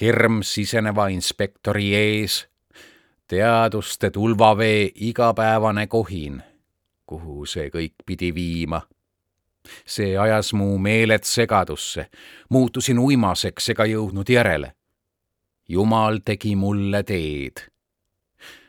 hirm 0.00 0.42
siseneva 0.44 1.08
inspektori 1.16 1.94
ees, 1.96 2.36
teaduste 3.28 4.10
tulvavee 4.10 4.90
igapäevane 4.94 5.86
kohin, 5.86 6.42
kuhu 7.06 7.46
see 7.46 7.70
kõik 7.70 7.94
pidi 8.06 8.34
viima 8.34 8.82
see 9.86 10.12
ajas 10.18 10.52
mu 10.52 10.78
meeled 10.78 11.24
segadusse, 11.24 12.10
muutusin 12.52 12.98
uimaseks 13.00 13.70
ega 13.72 13.86
jõudnud 13.88 14.28
järele 14.28 14.74
Jumal 15.68 16.18
tegi 16.24 16.56
mulle 16.56 17.02
teed. 17.02 17.60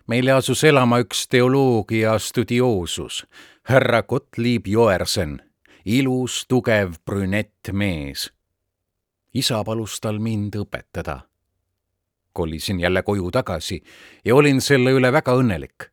meile 0.07 0.31
asus 0.31 0.63
elama 0.63 1.01
üks 1.03 1.27
teoloogia 1.27 2.19
studioosus, 2.19 3.25
härra 3.67 4.03
Gottlieb 4.03 4.67
Joersen, 4.67 5.41
ilus, 5.85 6.45
tugev 6.47 6.93
brünett 7.05 7.71
mees. 7.71 8.31
isa 9.33 9.63
palus 9.63 9.99
tal 9.99 10.19
mind 10.19 10.55
õpetada. 10.55 11.19
Kolisin 12.35 12.79
jälle 12.83 13.01
koju 13.07 13.31
tagasi 13.31 13.81
ja 14.25 14.35
olin 14.35 14.61
selle 14.61 14.93
üle 14.95 15.11
väga 15.15 15.35
õnnelik 15.39 15.89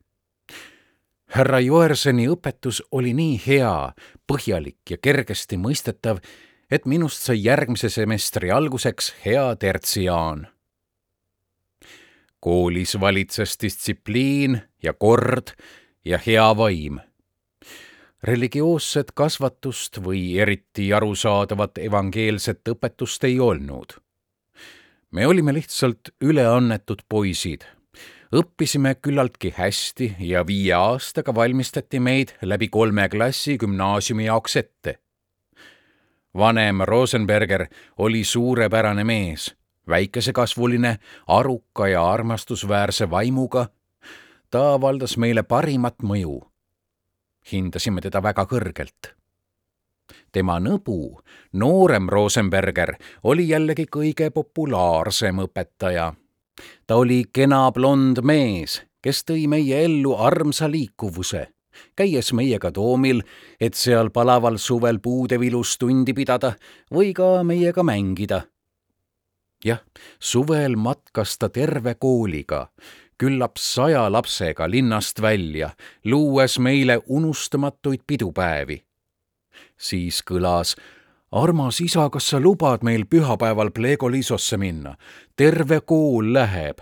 härra 1.33 1.59
Joerseni 1.63 2.27
õpetus 2.29 2.83
oli 2.91 3.15
nii 3.17 3.39
hea, 3.47 3.93
põhjalik 4.29 4.93
ja 4.93 4.97
kergesti 5.01 5.57
mõistetav, 5.57 6.19
et 6.69 6.85
minust 6.85 7.25
sai 7.25 7.39
järgmise 7.41 7.89
semestri 7.89 8.51
alguseks 8.53 9.13
hea 9.25 9.47
tertsiaan 9.57 10.47
koolis 12.43 12.99
valitses 12.99 13.55
distsipliin 13.61 14.61
ja 14.83 14.93
kord 14.93 15.55
ja 16.05 16.19
hea 16.25 16.57
vaim. 16.57 16.99
religioosset 18.23 19.11
kasvatust 19.15 19.99
või 20.03 20.39
eriti 20.39 20.93
arusaadavat 20.93 21.77
evangeelset 21.77 22.69
õpetust 22.71 23.23
ei 23.27 23.39
olnud. 23.39 23.95
Me 25.13 25.27
olime 25.27 25.53
lihtsalt 25.53 26.09
üleannetud 26.21 27.05
poisid 27.09 27.63
õppisime 28.33 28.95
küllaltki 28.97 29.53
hästi 29.53 30.15
ja 30.25 30.41
viie 30.47 30.73
aastaga 30.73 31.35
valmistati 31.35 31.99
meid 32.01 32.33
läbi 32.41 32.67
kolme 32.73 33.05
klassi 33.09 33.57
gümnaasiumi 33.61 34.25
jaoks 34.25 34.55
ette. 34.57 34.99
vanem 36.37 36.81
Rosenberger 36.81 37.67
oli 37.97 38.23
suurepärane 38.23 39.03
mees 39.03 39.53
väikesekasvuline, 39.87 40.97
aruka 41.27 41.87
ja 41.87 42.11
armastusväärse 42.11 43.09
vaimuga, 43.09 43.67
ta 44.49 44.73
avaldas 44.73 45.17
meile 45.17 45.43
parimat 45.43 45.95
mõju. 46.03 46.41
hindasime 47.51 48.01
teda 48.01 48.23
väga 48.23 48.45
kõrgelt. 48.45 49.22
Tema 50.33 50.57
nõbu, 50.59 51.21
noorem 51.53 52.09
Rosenberger, 52.09 52.95
oli 53.23 53.47
jällegi 53.49 53.85
kõige 53.85 54.29
populaarsem 54.33 55.39
õpetaja. 55.45 56.13
ta 56.87 56.95
oli 56.95 57.25
kena 57.33 57.71
blond 57.71 58.21
mees, 58.21 58.81
kes 59.01 59.23
tõi 59.23 59.47
meie 59.47 59.83
ellu 59.85 60.15
armsa 60.15 60.69
liikuvuse 60.69 61.47
käies 61.97 62.27
meiega 62.37 62.69
toomil, 62.71 63.23
et 63.59 63.73
seal 63.73 64.11
palaval 64.13 64.59
suvel 64.61 64.99
puudevilus 65.01 65.77
tundi 65.81 66.13
pidada 66.13 66.53
või 66.93 67.13
ka 67.17 67.41
meiega 67.43 67.81
mängida 67.81 68.43
jah, 69.65 69.81
suvel 70.19 70.75
matkas 70.75 71.37
ta 71.39 71.49
terve 71.49 71.95
kooliga, 71.95 72.67
küllap 73.17 73.59
saja 73.61 74.05
lapsega 74.11 74.67
linnast 74.69 75.21
välja, 75.21 75.71
luues 76.05 76.59
meile 76.59 76.99
unustamatuid 77.07 78.03
pidupäevi. 78.07 78.83
Siis 79.77 80.21
kõlas 80.21 80.75
armas 81.31 81.81
isa, 81.81 82.09
kas 82.09 82.29
sa 82.29 82.39
lubad 82.39 82.83
meil 82.83 83.05
pühapäeval 83.09 83.71
Plegolisosse 83.71 84.57
minna? 84.57 84.95
terve 85.35 85.81
kool 85.81 86.33
läheb. 86.33 86.77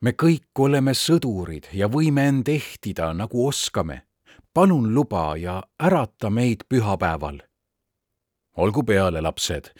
me 0.00 0.12
kõik 0.12 0.58
oleme 0.58 0.92
sõdurid 0.92 1.68
ja 1.72 1.88
võime 1.88 2.28
end 2.28 2.48
ehtida, 2.48 3.12
nagu 3.14 3.46
oskame. 3.46 4.02
palun 4.54 4.94
luba 4.94 5.36
ja 5.36 5.62
ärata 5.82 6.30
meid 6.30 6.64
pühapäeval. 6.68 7.42
olgu 8.56 8.82
peale, 8.82 9.20
lapsed 9.20 9.72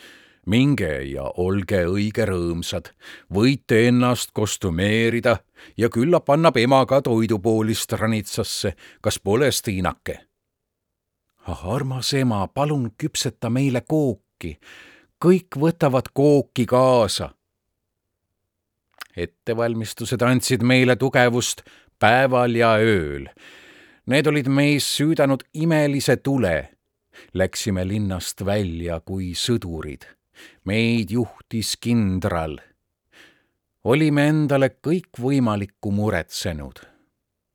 minge 0.46 1.02
ja 1.08 1.24
olge 1.40 1.84
õige 1.88 2.26
rõõmsad, 2.28 2.90
võite 3.32 3.86
ennast 3.88 4.32
kostümeerida 4.36 5.38
ja 5.76 5.88
küllap 5.88 6.28
annab 6.30 6.56
ema 6.56 6.84
ka 6.86 7.00
toidupoolist 7.04 7.92
ranitsasse, 7.92 8.74
kas 9.00 9.18
pole, 9.18 9.50
Stiinake? 9.52 10.33
Ah, 11.46 11.74
armas 11.74 12.12
ema, 12.14 12.46
palun 12.48 12.90
küpseta 12.98 13.50
meile 13.50 13.80
kooki. 13.80 14.58
kõik 15.24 15.56
võtavad 15.56 16.10
kooki 16.12 16.66
kaasa, 16.66 17.30
ettevalmistused 19.16 20.22
andsid 20.22 20.62
meile 20.62 20.96
tugevust 20.96 21.62
päeval 21.98 22.56
ja 22.58 22.74
ööl. 22.76 23.28
Need 24.06 24.26
olid 24.28 24.50
meis 24.52 24.86
süüdanud 24.98 25.46
imelise 25.54 26.16
tule. 26.16 26.70
Läksime 27.34 27.86
linnast 27.88 28.44
välja 28.44 29.00
kui 29.00 29.32
sõdurid. 29.34 30.04
meid 30.64 31.10
juhtis 31.10 31.76
kindral. 31.76 32.58
olime 33.84 34.28
endale 34.28 34.68
kõikvõimalikku 34.68 35.90
muretsenud. 35.90 36.93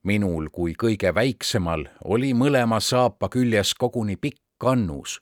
Minul 0.10 0.50
kui 0.52 0.74
kõige 0.74 1.14
väiksemal 1.16 1.86
oli 2.04 2.34
mõlema 2.34 2.82
saapa 2.82 3.30
küljes 3.30 3.76
koguni 3.78 4.18
pikk 4.18 4.42
kannus 4.58 5.20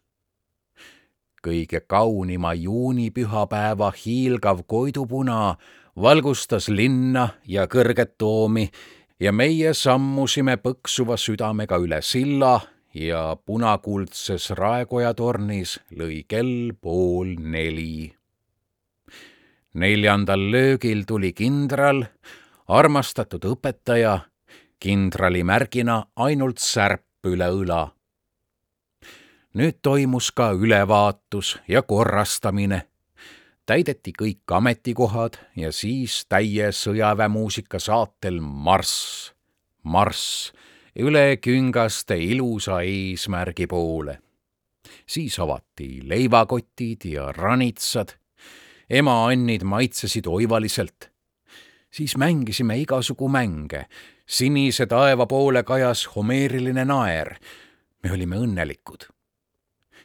kõige 1.47 1.81
kaunima 1.87 2.53
juunipühapäeva 2.53 3.91
hiilgav 4.05 4.63
koidupuna 4.67 5.55
valgustas 6.01 6.69
linna 6.69 7.29
ja 7.47 7.67
kõrget 7.67 8.17
toomi 8.17 8.67
ja 9.19 9.31
meie 9.31 9.73
sammusime 9.73 10.57
põksuva 10.61 11.17
südamega 11.17 11.79
üle 11.81 12.01
silla 12.01 12.59
ja 12.93 13.37
punakuldses 13.45 14.49
Raekoja 14.57 15.13
tornis 15.13 15.77
lõi 15.91 16.23
kell 16.27 16.73
pool 16.81 17.35
neli. 17.39 18.13
neljandal 19.73 20.51
löögil 20.51 21.03
tuli 21.05 21.33
kindral, 21.33 22.03
armastatud 22.67 23.43
õpetaja, 23.45 24.19
kindrali 24.79 25.43
märgina 25.43 26.05
ainult 26.15 26.57
särp 26.57 27.03
üle 27.27 27.49
õla 27.49 27.83
nüüd 29.57 29.79
toimus 29.81 30.29
ka 30.31 30.51
ülevaatus 30.53 31.57
ja 31.67 31.81
korrastamine. 31.81 32.83
täideti 33.65 34.13
kõik 34.13 34.53
ametikohad 34.53 35.39
ja 35.55 35.71
siis 35.71 36.25
täie 36.29 36.69
sõjaväemuusika 36.71 37.79
saatel 37.79 38.39
marss, 38.41 39.33
marss 39.83 40.53
üle 40.95 41.37
küngaste 41.37 42.17
ilusa 42.17 42.81
eesmärgi 42.81 43.67
poole. 43.67 44.19
siis 45.07 45.39
avati 45.39 46.01
leivakotid 46.03 47.05
ja 47.05 47.31
ranitsad. 47.31 48.13
ema-annid 48.89 49.63
maitsesid 49.63 50.27
oivaliselt. 50.27 51.09
Siis 51.91 52.17
mängisime 52.17 52.77
igasugu 52.77 53.29
mänge. 53.29 53.85
sinise 54.25 54.85
taeva 54.85 55.25
poole 55.25 55.63
kajas 55.63 56.15
homeeriline 56.15 56.85
naer. 56.85 57.35
me 58.03 58.11
olime 58.11 58.35
õnnelikud 58.35 59.17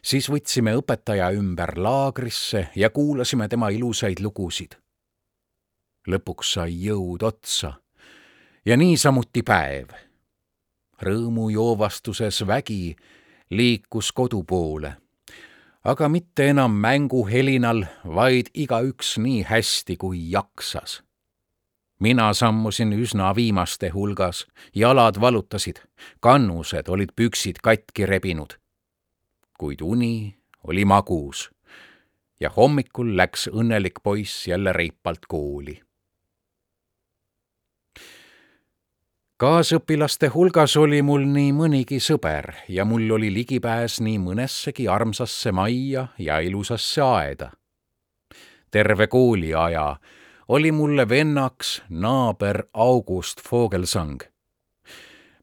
siis 0.02 0.28
võtsime 0.30 0.74
õpetaja 0.76 1.30
ümber 1.38 1.76
laagrisse 1.78 2.68
ja 2.76 2.90
kuulasime 2.90 3.48
tema 3.48 3.70
ilusaid 3.70 4.20
lugusid. 4.20 4.74
lõpuks 6.08 6.54
sai 6.54 6.74
jõud 6.84 7.22
otsa 7.22 7.74
ja 8.66 8.76
niisamuti 8.76 9.42
päev. 9.42 9.88
rõõmujoovastuses 11.02 12.46
vägi 12.46 12.96
liikus 13.50 14.12
kodu 14.12 14.42
poole, 14.44 14.96
aga 15.84 16.08
mitte 16.08 16.48
enam 16.48 16.72
mänguhelinal, 16.72 17.84
vaid 18.04 18.50
igaüks 18.54 19.18
nii 19.18 19.42
hästi, 19.42 19.96
kui 19.96 20.30
jaksas 20.30 21.02
mina 22.02 22.32
sammusin 22.34 22.96
üsna 22.98 23.30
viimaste 23.38 23.92
hulgas, 23.94 24.46
jalad 24.74 25.20
valutasid, 25.22 25.78
kannused 26.20 26.90
olid 26.90 27.14
püksid 27.16 27.62
katki 27.62 28.06
rebinud 28.10 28.58
kuid 29.62 29.80
uni 29.80 30.34
oli 30.66 30.84
magus 30.84 31.46
ja 32.40 32.50
hommikul 32.50 33.12
läks 33.16 33.46
õnnelik 33.46 34.00
poiss 34.02 34.48
jälle 34.50 34.72
reipalt 34.74 35.28
kooli. 35.30 35.76
kaasõpilaste 39.42 40.32
hulgas 40.34 40.74
oli 40.82 40.98
mul 41.02 41.28
nii 41.36 41.52
mõnigi 41.60 42.00
sõber 42.02 42.50
ja 42.68 42.84
mul 42.84 43.06
oli 43.18 43.30
ligipääs 43.34 44.00
nii 44.02 44.18
mõnessegi 44.22 44.88
armsasse 44.90 45.52
majja 45.52 46.06
ja 46.18 46.40
ilusasse 46.40 47.02
aeda. 47.02 47.50
terve 48.70 49.06
kooliaja 49.06 49.86
oli 50.48 50.72
mulle 50.72 51.09
vennaks 51.09 51.83
naaber 51.88 52.64
August 52.74 53.40
Vogelsang 53.52 54.22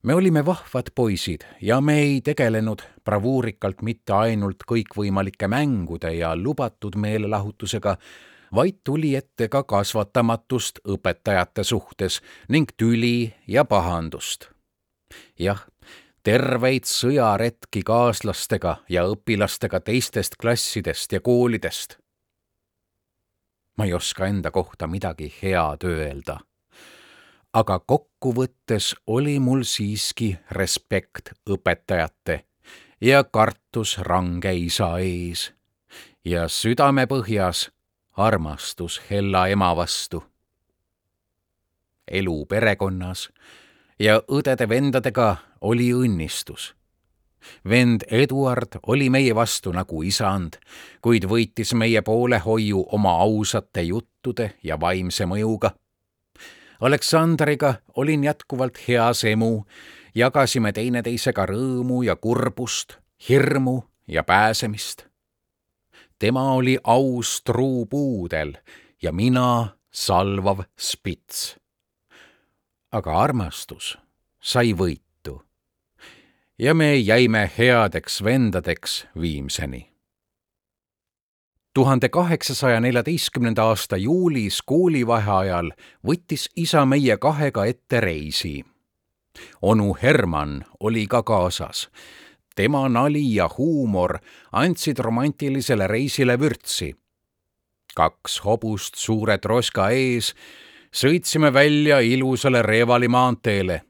me 0.03 0.13
olime 0.13 0.45
vahvad 0.45 0.83
poisid 0.95 1.41
ja 1.61 1.81
me 1.81 1.99
ei 1.99 2.21
tegelenud 2.21 2.81
bravuurikalt 3.05 3.81
mitte 3.81 4.13
ainult 4.13 4.63
kõikvõimalike 4.71 5.47
mängude 5.47 6.13
ja 6.13 6.35
lubatud 6.35 6.95
meelelahutusega, 6.95 7.97
vaid 8.55 8.79
tuli 8.83 9.15
ette 9.15 9.47
ka 9.47 9.63
kasvatamatust 9.63 10.79
õpetajate 10.87 11.63
suhtes 11.63 12.21
ning 12.49 12.71
tüli 12.77 13.33
ja 13.47 13.65
pahandust. 13.65 14.49
jah, 15.39 15.65
terveid 16.23 16.85
sõjaretki 16.85 17.81
kaaslastega 17.83 18.77
ja 18.89 19.05
õpilastega 19.07 19.79
teistest 19.79 20.35
klassidest 20.41 21.11
ja 21.11 21.19
koolidest. 21.19 21.97
Ma 23.79 23.87
ei 23.87 23.93
oska 23.95 24.27
enda 24.27 24.51
kohta 24.51 24.87
midagi 24.91 25.31
head 25.39 25.87
öelda 25.87 26.39
aga 27.53 27.79
kokkuvõttes 27.79 28.93
oli 29.07 29.39
mul 29.39 29.63
siiski 29.65 30.35
respekt 30.51 31.31
õpetajate 31.49 32.43
ja 33.01 33.23
kartus 33.23 33.97
range 34.05 34.53
isa 34.53 34.91
ees 35.01 35.49
ja 36.25 36.47
südamepõhjas 36.47 37.69
armastus 38.17 39.01
hella 39.09 39.47
ema 39.47 39.75
vastu. 39.75 40.23
elu 42.11 42.45
perekonnas 42.45 43.29
ja 43.99 44.17
õdede-vendadega 44.19 45.35
oli 45.61 45.91
õnnistus. 45.93 46.73
Vend 47.69 48.03
Eduard 48.11 48.79
oli 48.87 49.09
meie 49.09 49.35
vastu 49.35 49.71
nagu 49.71 50.03
isand, 50.03 50.57
kuid 51.01 51.25
võitis 51.25 51.73
meie 51.73 52.01
poolehoiu 52.01 52.85
oma 52.91 53.17
ausate 53.25 53.81
juttude 53.81 54.53
ja 54.63 54.79
vaimse 54.79 55.25
mõjuga 55.25 55.73
Aleksandriga 56.81 57.73
olin 57.95 58.23
jätkuvalt 58.23 58.77
heas 58.87 59.23
emu, 59.23 59.65
jagasime 60.15 60.71
teineteisega 60.71 61.43
rõõmu 61.49 62.05
ja 62.07 62.15
kurbust, 62.15 62.95
hirmu 63.29 63.81
ja 64.07 64.23
pääsemist. 64.23 65.05
tema 66.19 66.51
oli 66.53 66.77
aus 66.83 67.41
truupuudel 67.43 68.53
ja 69.01 69.11
mina 69.11 69.75
salvav 69.91 70.63
spits. 70.79 71.59
aga 72.91 73.19
armastus 73.19 73.97
sai 74.39 74.73
võitu. 74.73 75.08
Ja 76.59 76.73
me 76.73 76.95
jäime 76.95 77.51
headeks 77.57 78.23
vendadeks 78.23 79.07
viimseni 79.21 79.89
tuhande 81.73 82.09
kaheksasaja 82.09 82.79
neljateistkümnenda 82.79 83.63
aasta 83.63 83.97
juulis 83.97 84.61
koolivaheajal 84.65 85.71
võttis 86.07 86.49
isa 86.55 86.85
meie 86.85 87.17
kahega 87.17 87.65
ette 87.65 88.01
reisi. 88.01 88.65
onu 89.61 89.97
Herman 90.01 90.65
oli 90.79 91.07
ka 91.07 91.23
kaasas. 91.23 91.89
tema 92.55 92.89
nali 92.89 93.35
ja 93.35 93.49
huumor 93.57 94.17
andsid 94.51 94.99
romantilisele 94.99 95.87
reisile 95.87 96.39
vürtsi. 96.39 96.95
kaks 97.95 98.41
hobust 98.45 98.95
suure 98.95 99.37
troska 99.37 99.89
ees 99.89 100.33
sõitsime 100.95 101.53
välja 101.53 101.99
ilusale 101.99 102.61
Reevali 102.61 103.07
maanteele. 103.07 103.81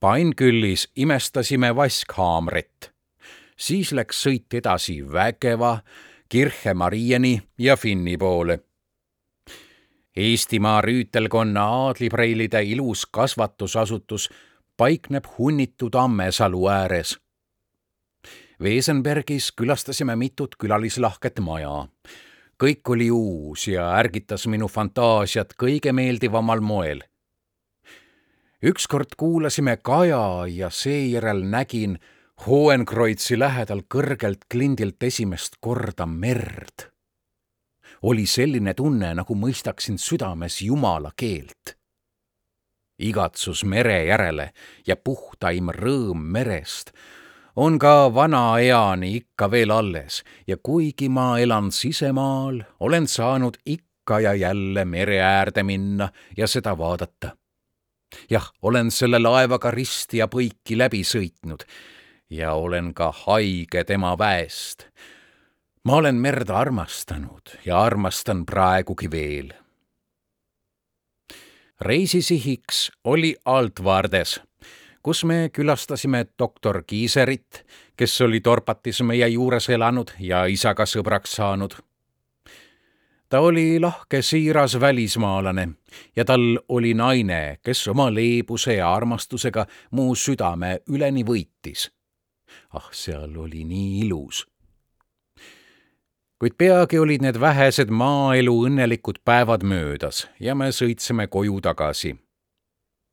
Painküllis 0.00 0.88
imestasime 0.96 1.76
vaskhaamrit. 1.76 2.92
siis 3.56 3.92
läks 3.92 4.22
sõit 4.24 4.54
edasi 4.56 4.94
vägeva 5.12 5.82
Kirche 6.28 6.74
Marieni 6.74 7.42
ja 7.58 7.76
Finni 7.76 8.16
poole. 8.16 8.58
Eestimaa 10.16 10.80
rüütelkonna 10.80 11.64
aadlipreilide 11.64 12.62
ilus 12.62 13.06
kasvatusasutus 13.06 14.30
paikneb 14.76 15.24
hunnitud 15.38 15.94
Ammesalu 15.94 16.68
ääres. 16.68 17.18
Wesenbergis 18.60 19.52
külastasime 19.52 20.16
mitut 20.16 20.56
külalislahket 20.56 21.40
maja. 21.40 21.88
kõik 22.62 22.88
oli 22.88 23.10
uus 23.10 23.68
ja 23.68 23.92
ärgitas 23.98 24.46
minu 24.46 24.68
fantaasiat 24.68 25.52
kõige 25.62 25.92
meeldivamal 25.92 26.60
moel. 26.60 27.09
Ükskord 28.62 29.16
kuulasime 29.16 29.76
Kaja 29.76 30.46
ja 30.46 30.70
seejärel 30.70 31.42
nägin, 31.42 31.98
Hohenkreutzi 32.46 33.36
lähedal 33.38 33.82
kõrgelt 33.94 34.46
klindilt 34.48 35.02
esimest 35.02 35.58
korda 35.60 36.06
merd. 36.06 36.88
oli 38.02 38.26
selline 38.26 38.74
tunne, 38.74 39.14
nagu 39.14 39.34
mõistaksin 39.34 39.98
südames 39.98 40.62
Jumala 40.62 41.12
keelt. 41.16 41.76
igatsus 42.98 43.64
mere 43.64 44.04
järele 44.04 44.52
ja 44.86 44.96
puhtaim 44.96 45.68
rõõm 45.68 46.20
merest 46.20 46.92
on 47.56 47.78
ka 47.78 48.14
vanaeani 48.14 49.16
ikka 49.16 49.50
veel 49.50 49.70
alles 49.70 50.22
ja 50.46 50.56
kuigi 50.56 51.08
ma 51.08 51.38
elan 51.38 51.72
sisemaal, 51.72 52.62
olen 52.80 53.06
saanud 53.06 53.56
ikka 53.66 54.20
ja 54.20 54.34
jälle 54.34 54.84
mere 54.84 55.20
äärde 55.20 55.62
minna 55.62 56.08
ja 56.36 56.46
seda 56.46 56.78
vaadata. 56.78 57.39
Jah, 58.30 58.50
olen 58.62 58.90
selle 58.90 59.18
laevaga 59.18 59.70
risti 59.70 60.20
ja 60.22 60.28
põiki 60.28 60.78
läbi 60.78 61.02
sõitnud 61.04 61.64
ja 62.30 62.52
olen 62.54 62.94
ka 62.94 63.12
haige 63.24 63.84
tema 63.84 64.18
väest. 64.18 64.86
ma 65.84 65.96
olen 65.96 66.14
merd 66.14 66.50
armastanud 66.50 67.56
ja 67.64 67.82
armastan 67.82 68.46
praegugi 68.46 69.10
veel. 69.10 69.52
reisisihiks 71.80 72.92
oli 73.04 73.36
Altvardes 73.44 74.40
kus 75.02 75.24
me 75.24 75.48
külastasime 75.52 76.26
doktor 76.38 76.82
Kiiserit, 76.86 77.64
kes 77.96 78.20
oli 78.20 78.40
Dorpatis 78.44 79.02
meie 79.02 79.28
juures 79.28 79.68
elanud 79.68 80.12
ja 80.20 80.44
isaga 80.44 80.86
sõbraks 80.86 81.36
saanud. 81.40 81.76
Ta 83.30 83.40
oli 83.40 83.80
lahke 83.80 84.22
siiras 84.22 84.74
välismaalane 84.80 85.68
ja 86.16 86.24
tal 86.24 86.58
oli 86.68 86.94
naine, 86.94 87.58
kes 87.62 87.88
oma 87.88 88.10
leebuse 88.14 88.74
ja 88.74 88.90
armastusega 88.94 89.66
mu 89.90 90.14
südame 90.14 90.80
üleni 90.90 91.24
võitis. 91.24 91.90
ah, 92.74 92.88
seal 92.92 93.36
oli 93.36 93.64
nii 93.64 94.00
ilus 94.06 94.46
kuid 96.40 96.56
peagi 96.58 96.98
olid 96.98 97.22
need 97.22 97.36
vähesed 97.40 97.90
maaelu 97.92 98.54
õnnelikud 98.66 99.20
päevad 99.24 99.62
möödas 99.62 100.24
ja 100.40 100.54
me 100.54 100.70
sõitsime 100.72 101.26
koju 101.28 101.60
tagasi 101.60 102.16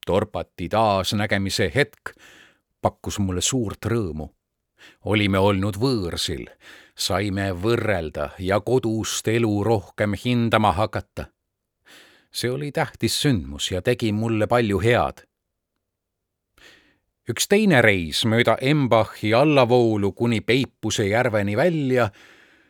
Torpati 0.08 0.70
taasnägemise 0.72 1.68
hetk 1.76 2.14
pakkus 2.82 3.20
mulle 3.20 3.42
suurt 3.44 3.86
rõõmu. 3.92 4.30
Olime 5.06 5.40
olnud 5.40 5.78
võõrsil, 5.80 6.48
saime 6.96 7.52
võrrelda 7.52 8.30
ja 8.40 8.60
kodust 8.60 9.28
elu 9.28 9.64
rohkem 9.64 10.14
hindama 10.14 10.72
hakata. 10.72 11.26
see 12.32 12.52
oli 12.52 12.72
tähtis 12.72 13.22
sündmus 13.22 13.72
ja 13.72 13.82
tegi 13.82 14.12
mulle 14.12 14.48
palju 14.48 14.80
head. 14.80 15.24
üks 17.30 17.48
teine 17.48 17.82
reis 17.82 18.26
mööda 18.26 18.58
Embachi 18.62 19.34
allavoolu 19.34 20.12
kuni 20.12 20.42
Peipuse 20.42 21.08
järveni 21.08 21.58
välja, 21.58 22.10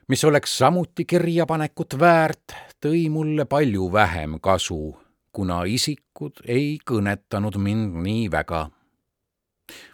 mis 0.07 0.23
oleks 0.23 0.57
samuti 0.57 1.05
kirjapanekut 1.05 1.99
väärt, 1.99 2.53
tõi 2.81 3.09
mulle 3.09 3.45
palju 3.45 3.91
vähem 3.91 4.39
kasu 4.39 5.07
kuna 5.37 5.59
isikud 5.69 6.41
ei 6.49 6.79
kõnetanud 6.81 7.59
mind 7.61 8.01
nii 8.01 8.25
väga. 8.33 8.67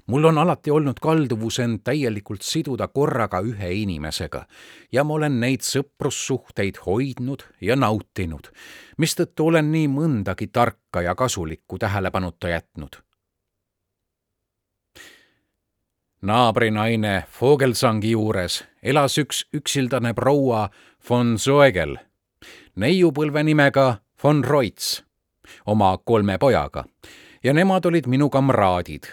Mul 0.07 0.25
on 0.25 0.38
alati 0.38 0.71
olnud 0.71 0.99
kalduvus 1.01 1.59
end 1.59 1.81
täielikult 1.83 2.41
siduda 2.41 2.88
korraga 2.88 3.41
ühe 3.41 3.71
inimesega. 3.81 4.45
Ja 4.91 5.03
ma 5.03 5.13
olen 5.13 5.39
neid 5.39 5.65
sõprussuhteid 5.65 6.81
hoidnud 6.86 7.45
ja 7.62 7.75
nautinud, 7.75 8.51
mistõttu 8.97 9.47
olen 9.47 9.71
nii 9.71 9.88
mõndagi 9.88 10.49
tarka 10.53 11.01
ja 11.01 11.15
kasulikku 11.15 11.79
tähelepanuta 11.79 12.49
jätnud. 12.49 13.01
Naabrinaine 16.23 17.23
Vogelsangi 17.41 18.12
juures 18.12 18.62
elas 18.83 19.17
üks 19.19 19.43
üksildane 19.51 20.13
proua 20.15 20.69
von 21.09 21.36
Soegel, 21.38 21.97
neiupõlve 22.79 23.43
nimega 23.43 23.97
von 24.23 24.39
Reutz 24.43 25.01
oma 25.65 25.97
kolme 25.97 26.38
pojaga. 26.38 26.86
Ja 27.43 27.53
nemad 27.53 27.86
olid 27.86 28.07
minu 28.07 28.29
kamraadid. 28.29 29.03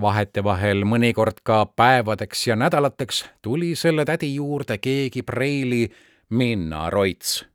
Vahetevahel 0.00 0.84
mõnikord 0.86 1.40
ka 1.42 1.66
päevadeks 1.66 2.46
ja 2.46 2.56
nädalateks 2.56 3.24
tuli 3.42 3.74
selle 3.76 4.04
tädi 4.04 4.34
juurde 4.34 4.78
keegi 4.78 5.22
preili 5.22 5.88
Minna 6.30 6.90
Roits. 6.90 7.46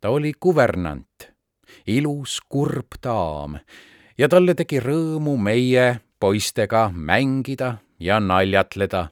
ta 0.00 0.08
oli 0.08 0.32
kuvernant, 0.40 1.32
ilus 1.86 2.40
kurb 2.48 2.98
daam 3.02 3.58
ja 4.18 4.28
talle 4.28 4.54
tegi 4.54 4.80
rõõmu 4.80 5.36
meie 5.36 6.00
poistega 6.20 6.90
mängida 6.94 7.76
ja 8.00 8.20
naljatleda. 8.20 9.08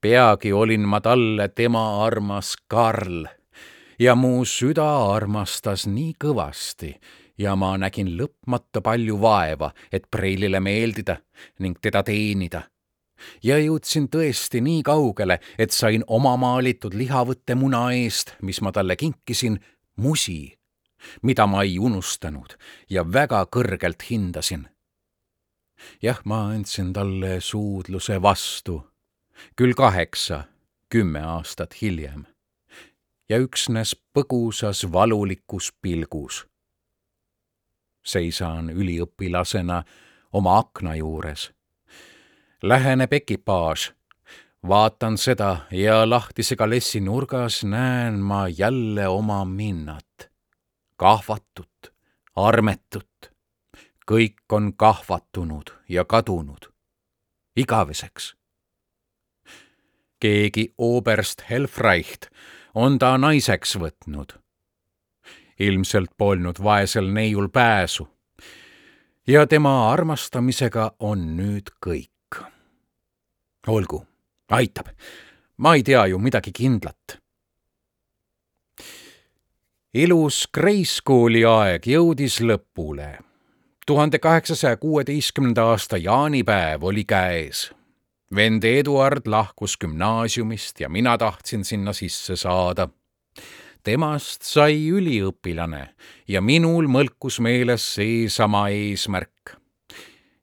peagi 0.00 0.52
olin 0.52 0.88
ma 0.88 1.00
talle 1.00 1.48
tema 1.48 2.04
armas 2.04 2.56
Karl 2.68 3.26
ja 3.98 4.14
mu 4.14 4.44
süda 4.44 5.14
armastas 5.14 5.86
nii 5.86 6.14
kõvasti 6.24 6.94
ja 7.38 7.54
ma 7.56 7.76
nägin 7.78 8.10
lõpmata 8.18 8.82
palju 8.84 9.20
vaeva, 9.20 9.70
et 9.92 10.10
preilile 10.10 10.60
meeldida 10.60 11.18
ning 11.58 11.78
teda 11.82 12.02
teenida. 12.02 12.62
ja 13.42 13.58
jõudsin 13.58 14.06
tõesti 14.08 14.60
nii 14.62 14.82
kaugele, 14.82 15.40
et 15.58 15.70
sain 15.74 16.04
oma 16.06 16.36
maalitud 16.36 16.94
lihavõtte 16.94 17.54
muna 17.54 17.90
eest, 17.92 18.36
mis 18.42 18.60
ma 18.60 18.72
talle 18.72 18.96
kinkisin, 18.96 19.58
musi, 19.96 20.54
mida 21.22 21.46
ma 21.46 21.62
ei 21.62 21.78
unustanud 21.78 22.54
ja 22.90 23.02
väga 23.12 23.46
kõrgelt 23.46 24.02
hindasin. 24.10 24.68
jah, 26.02 26.20
ma 26.24 26.48
andsin 26.54 26.92
talle 26.92 27.40
suudluse 27.40 28.22
vastu, 28.22 28.82
küll 29.56 29.74
kaheksa, 29.74 30.44
kümme 30.88 31.20
aastat 31.22 31.74
hiljem 31.82 32.26
ja 33.28 33.38
üksnes 33.38 33.94
põgusas 34.14 34.84
valulikus 34.92 35.72
pilgus. 35.82 36.46
Seisan 38.04 38.70
üliõpilasena 38.70 39.82
oma 40.32 40.58
akna 40.58 40.94
juures. 40.94 41.52
Läheneb 42.62 43.12
ekipaaž, 43.12 43.92
vaatan 44.68 45.18
seda 45.18 45.56
ja 45.70 46.02
lahtise 46.10 46.56
kalessi 46.56 47.00
nurgas 47.00 47.64
näen 47.64 48.18
ma 48.18 48.48
jälle 48.48 49.08
oma 49.08 49.44
minnat. 49.44 50.30
kahvatut, 50.96 51.94
armetut. 52.36 53.32
kõik 54.10 54.52
on 54.52 54.72
kahvatunud 54.76 55.70
ja 55.88 56.04
kadunud. 56.04 56.72
igaveseks 57.56 58.38
keegi 60.20 60.72
oberst 60.78 61.42
Helfreicht 61.50 62.28
on 62.74 62.98
ta 62.98 63.14
naiseks 63.18 63.76
võtnud. 63.78 64.34
Ilmselt 65.58 66.10
polnud 66.16 66.56
vaesel 66.62 67.12
neiul 67.12 67.48
pääsu. 67.48 68.08
ja 69.26 69.46
tema 69.46 69.92
armastamisega 69.92 70.92
on 70.98 71.36
nüüd 71.36 71.70
kõik. 71.86 72.44
olgu, 73.66 74.06
aitab. 74.50 74.86
ma 75.56 75.74
ei 75.74 75.82
tea 75.82 76.06
ju 76.06 76.18
midagi 76.18 76.52
kindlat 76.52 77.18
ilus 79.94 80.46
Kreiskooli 80.52 81.44
aeg 81.44 81.86
jõudis 81.86 82.40
lõpule. 82.40 83.18
tuhande 83.86 84.18
kaheksasaja 84.18 84.76
kuueteistkümnenda 84.76 85.64
aasta 85.64 85.96
jaanipäev 85.96 86.84
oli 86.84 87.04
käes 87.04 87.72
vend 88.34 88.64
Eduard 88.64 89.26
lahkus 89.26 89.78
gümnaasiumist 89.78 90.80
ja 90.80 90.88
mina 90.88 91.18
tahtsin 91.18 91.64
sinna 91.64 91.92
sisse 91.92 92.36
saada. 92.36 92.88
Temast 93.84 94.42
sai 94.42 94.88
üliõpilane 94.90 95.88
ja 96.28 96.40
minul 96.40 96.88
mõlkus 96.88 97.40
meeles 97.40 97.84
seesama 97.94 98.68
eesmärk. 98.68 99.56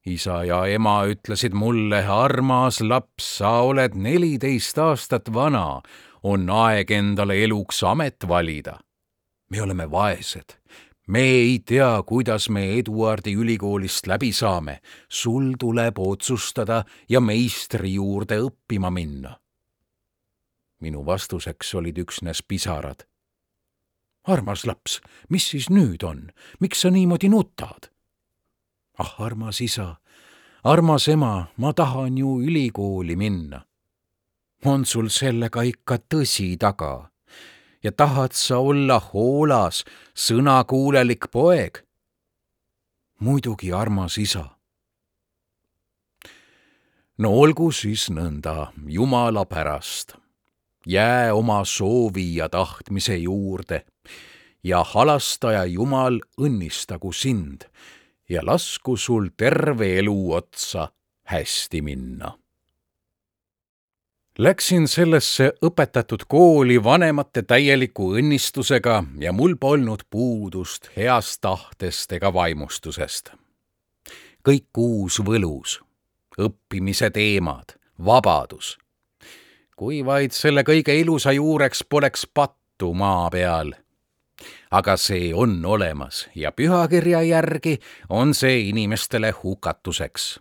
isa 0.06 0.43
ja 0.43 0.65
ema 0.65 1.06
ütlesid 1.10 1.54
mulle, 1.54 2.04
armas 2.06 2.82
laps, 2.82 3.38
sa 3.38 3.62
oled 3.62 3.95
neliteist 3.95 4.78
aastat 4.78 5.34
vana, 5.34 5.82
on 6.24 6.50
aeg 6.50 6.91
endale 6.91 7.43
eluks 7.43 7.84
amet 7.84 8.28
valida. 8.28 8.80
me 9.50 9.62
oleme 9.62 9.91
vaesed 9.91 10.60
me 11.08 11.19
ei 11.19 11.60
tea, 11.60 12.04
kuidas 12.06 12.50
me 12.50 12.80
Eduardi 12.80 13.36
ülikoolist 13.36 14.08
läbi 14.08 14.32
saame. 14.34 14.82
sul 15.10 15.54
tuleb 15.60 16.00
otsustada 16.00 16.84
ja 17.10 17.19
meistri 17.21 17.93
juurde 17.93 18.39
õppima 18.41 18.89
minna. 18.91 19.39
minu 20.82 21.06
vastuseks 21.06 21.76
olid 21.76 21.98
üksnes 21.98 22.43
pisarad. 22.43 23.06
Armas 24.27 24.65
laps, 24.65 24.99
mis 25.29 25.49
siis 25.51 25.69
nüüd 25.69 26.03
on, 26.03 26.29
miks 26.59 26.81
sa 26.81 26.89
niimoodi 26.89 27.29
nutad? 27.29 27.89
ah, 28.97 29.13
armas 29.19 29.61
isa, 29.61 29.95
armas 30.63 31.07
ema, 31.07 31.47
ma 31.57 31.73
tahan 31.73 32.17
ju 32.17 32.39
ülikooli 32.41 33.15
minna. 33.15 33.65
on 34.65 34.85
sul 34.85 35.09
sellega 35.09 35.61
ikka 35.61 35.97
tõsi 36.09 36.57
taga? 36.57 37.09
ja 37.83 37.91
tahad 37.91 38.33
sa 38.33 38.57
olla 38.57 38.99
hoolas, 38.99 39.85
sõnakuulelik 40.15 41.29
poeg? 41.31 41.83
muidugi, 43.19 43.73
armas 43.73 44.17
isa. 44.17 44.49
no 47.17 47.29
olgu 47.29 47.71
siis 47.71 48.09
nõnda, 48.09 48.71
Jumala 48.88 49.45
pärast. 49.45 50.15
jää 50.85 51.33
oma 51.33 51.65
soovi 51.65 52.35
ja 52.35 52.49
tahtmise 52.49 53.17
juurde 53.17 53.85
ja 54.65 54.82
halastaja 54.84 55.65
Jumal 55.69 56.17
õnnistagu 56.41 57.13
sind 57.13 57.67
ja 58.30 58.41
lasku 58.45 58.97
sul 58.97 59.30
terve 59.38 59.91
elu 59.99 60.34
otsa 60.34 60.89
hästi 61.30 61.82
minna 61.86 62.34
Läksin 64.36 64.84
sellesse 64.91 65.54
õpetatud 65.63 66.25
kooli 66.28 66.75
vanemate 66.84 67.39
täieliku 67.47 68.10
õnnistusega 68.19 68.97
ja 69.23 69.32
mul 69.32 69.54
polnud 69.56 70.01
puudust 70.12 70.89
heast 70.97 71.39
tahtest 71.41 72.12
ega 72.12 72.34
vaimustusest. 72.34 73.32
kõik 74.43 74.78
uus 74.78 75.21
võlus, 75.23 75.80
õppimise 76.38 77.10
teemad, 77.15 77.80
vabadus. 78.06 78.78
kui 79.75 80.06
vaid 80.06 80.32
selle 80.32 80.63
kõige 80.63 80.99
ilusa 80.99 81.32
juureks 81.32 81.84
poleks 81.89 82.28
pattu 82.28 82.93
maa 82.93 83.30
peal. 83.30 83.71
Aga 84.71 84.98
see 84.98 85.34
on 85.34 85.60
olemas 85.65 86.26
ja 86.36 86.52
pühakirja 86.52 87.21
järgi 87.21 87.78
on 88.10 88.34
see 88.34 88.60
inimestele 88.69 89.32
hukatuseks 89.43 90.39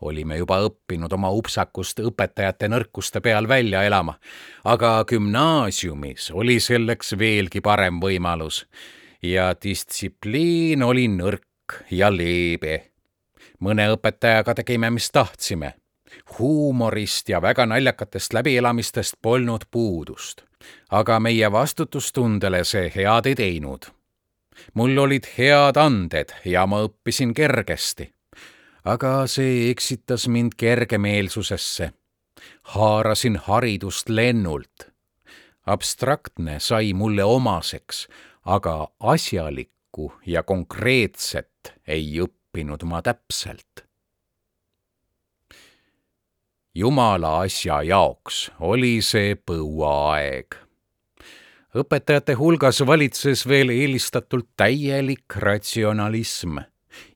olime 0.00 0.36
juba 0.36 0.58
õppinud 0.66 1.12
oma 1.16 1.30
upsakust 1.32 2.00
õpetajate 2.04 2.68
nõrkuste 2.68 3.20
peal 3.24 3.48
välja 3.48 3.82
elama, 3.86 4.16
aga 4.64 5.04
gümnaasiumis 5.08 6.30
oli 6.36 6.58
selleks 6.60 7.14
veelgi 7.18 7.62
parem 7.64 8.00
võimalus 8.02 8.64
ja 9.22 9.52
distsipliin 9.62 10.82
oli 10.82 11.08
nõrk 11.08 11.80
ja 11.90 12.10
leebe. 12.12 12.92
mõne 13.60 13.88
õpetajaga 13.92 14.54
tegime, 14.54 14.90
mis 14.90 15.10
tahtsime. 15.10 15.74
huumorist 16.38 17.28
ja 17.28 17.42
väga 17.42 17.66
naljakatest 17.66 18.32
läbielamistest 18.32 19.16
polnud 19.22 19.64
puudust, 19.70 20.44
aga 20.90 21.20
meie 21.20 21.52
vastutustundele 21.52 22.64
see 22.64 22.90
head 22.94 23.26
ei 23.26 23.34
teinud 23.34 23.90
mul 24.74 24.98
olid 24.98 25.26
head 25.38 25.76
anded 25.76 26.32
ja 26.44 26.66
ma 26.66 26.84
õppisin 26.88 27.34
kergesti 27.34 28.12
aga 28.86 29.26
see 29.30 29.70
eksitas 29.70 30.28
mind 30.28 30.54
kergemeelsusesse. 30.56 31.92
haarasin 32.62 33.36
haridust 33.36 34.08
lennult. 34.08 34.90
abstraktne 35.66 36.60
sai 36.60 36.92
mulle 36.92 37.24
omaseks, 37.24 38.08
aga 38.44 38.88
asjalikku 39.00 40.12
ja 40.26 40.42
konkreetset 40.42 41.74
ei 41.86 42.20
õppinud 42.22 42.84
ma 42.84 43.02
täpselt. 43.02 43.85
Jumala 46.76 47.40
asja 47.40 47.80
jaoks 47.88 48.50
oli 48.60 48.98
see 49.00 49.32
põuaeg 49.48 50.58
õpetajate 51.80 52.34
hulgas 52.36 52.82
valitses 52.90 53.46
veel 53.48 53.72
eelistatult 53.72 54.48
täielik 54.60 55.38
ratsionalism 55.44 56.58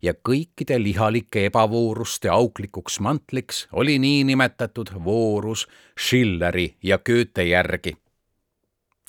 ja 0.04 0.14
kõikide 0.28 0.78
lihalike 0.80 1.44
ebavooruste 1.50 2.32
auklikuks 2.32 2.96
mantliks 3.04 3.66
oli 3.72 3.98
niinimetatud 4.00 4.94
voorus 5.04 5.66
Schilleri 5.92 6.70
ja 6.82 6.98
Goethe 6.98 7.44
järgi. 7.52 7.96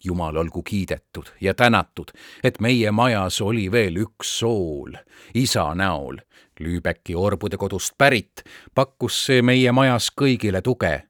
Jumal 0.03 0.37
olgu 0.37 0.63
kiidetud 0.63 1.31
ja 1.41 1.53
tänatud, 1.53 2.11
et 2.43 2.59
meie 2.59 2.91
majas 2.91 3.41
oli 3.41 3.71
veel 3.71 3.97
üks 4.05 4.39
sool, 4.39 4.97
isa 5.33 5.71
näol. 5.75 6.21
Lüübeki 6.61 7.15
orbude 7.17 7.57
kodust 7.57 7.95
pärit, 7.97 8.43
pakkus 8.75 9.25
see 9.25 9.41
meie 9.41 9.71
majas 9.71 10.11
kõigile 10.21 10.61
tuge. 10.61 11.03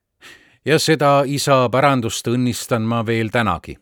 ja 0.66 0.80
seda 0.80 1.24
isa 1.26 1.70
pärandust 1.70 2.28
õnnistan 2.28 2.86
ma 2.86 3.06
veel 3.06 3.30
tänagi 3.34 3.78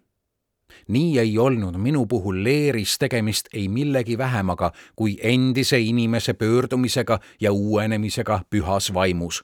nii 0.90 1.20
ei 1.20 1.38
olnud 1.38 1.78
minu 1.78 2.06
puhul 2.06 2.44
leeris 2.44 2.98
tegemist 2.98 3.50
ei 3.54 3.68
millegi 3.70 4.18
vähemaga 4.18 4.72
kui 4.96 5.18
endise 5.24 5.80
inimese 5.80 6.34
pöördumisega 6.34 7.20
ja 7.40 7.52
uuenemisega 7.52 8.42
pühas 8.50 8.94
vaimus. 8.94 9.44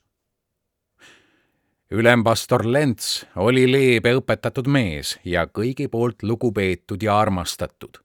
Ülempastor 1.91 2.65
Lents 2.65 3.25
oli 3.35 3.65
leebe 3.71 4.15
õpetatud 4.17 4.67
mees 4.67 5.15
ja 5.25 5.45
kõigi 5.45 5.87
poolt 5.91 6.23
lugupeetud 6.23 7.03
ja 7.03 7.19
armastatud. 7.19 8.01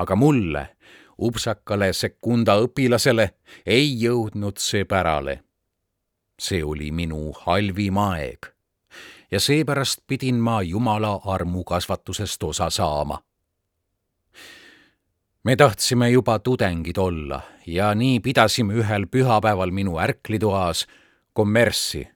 aga 0.00 0.16
mulle, 0.16 0.76
upsakale 1.18 1.92
sekunda 1.92 2.56
õpilasele, 2.60 3.30
ei 3.66 4.02
jõudnud 4.02 4.56
see 4.58 4.84
pärale. 4.84 5.42
see 6.40 6.64
oli 6.64 6.90
minu 6.90 7.32
halvim 7.32 7.98
aeg 7.98 8.52
ja 9.30 9.40
seepärast 9.40 10.00
pidin 10.06 10.34
ma 10.34 10.62
Jumala 10.62 11.20
armukasvatusest 11.24 12.42
osa 12.42 12.70
saama. 12.70 13.22
me 15.44 15.56
tahtsime 15.56 16.10
juba 16.10 16.38
tudengid 16.38 16.96
olla 16.96 17.40
ja 17.66 17.94
nii 17.94 18.20
pidasime 18.20 18.74
ühel 18.74 19.06
pühapäeval 19.06 19.70
minu 19.70 19.98
ärklitoas 19.98 20.86
kommerssi 21.32 22.08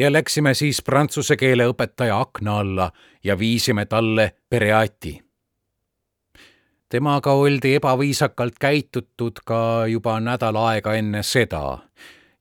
ja 0.00 0.12
läksime 0.12 0.54
siis 0.54 0.78
prantsuse 0.82 1.36
keele 1.36 1.66
õpetaja 1.68 2.20
akna 2.20 2.58
alla 2.58 2.86
ja 3.24 3.38
viisime 3.38 3.84
talle 3.86 4.32
pereati. 4.48 5.20
temaga 6.88 7.32
oldi 7.32 7.74
ebaviisakalt 7.74 8.56
käitutud 8.58 9.44
ka 9.44 9.86
juba 9.86 10.20
nädal 10.20 10.56
aega 10.56 10.94
enne 10.94 11.22
seda 11.22 11.78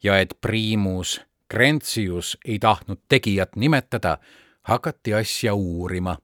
ja 0.03 0.19
et 0.19 0.37
priimus 0.41 1.19
Grentsius 1.49 2.37
ei 2.45 2.59
tahtnud 2.59 2.97
tegijat 3.09 3.55
nimetada, 3.55 4.17
hakati 4.61 5.13
asja 5.13 5.53
uurima. 5.53 6.17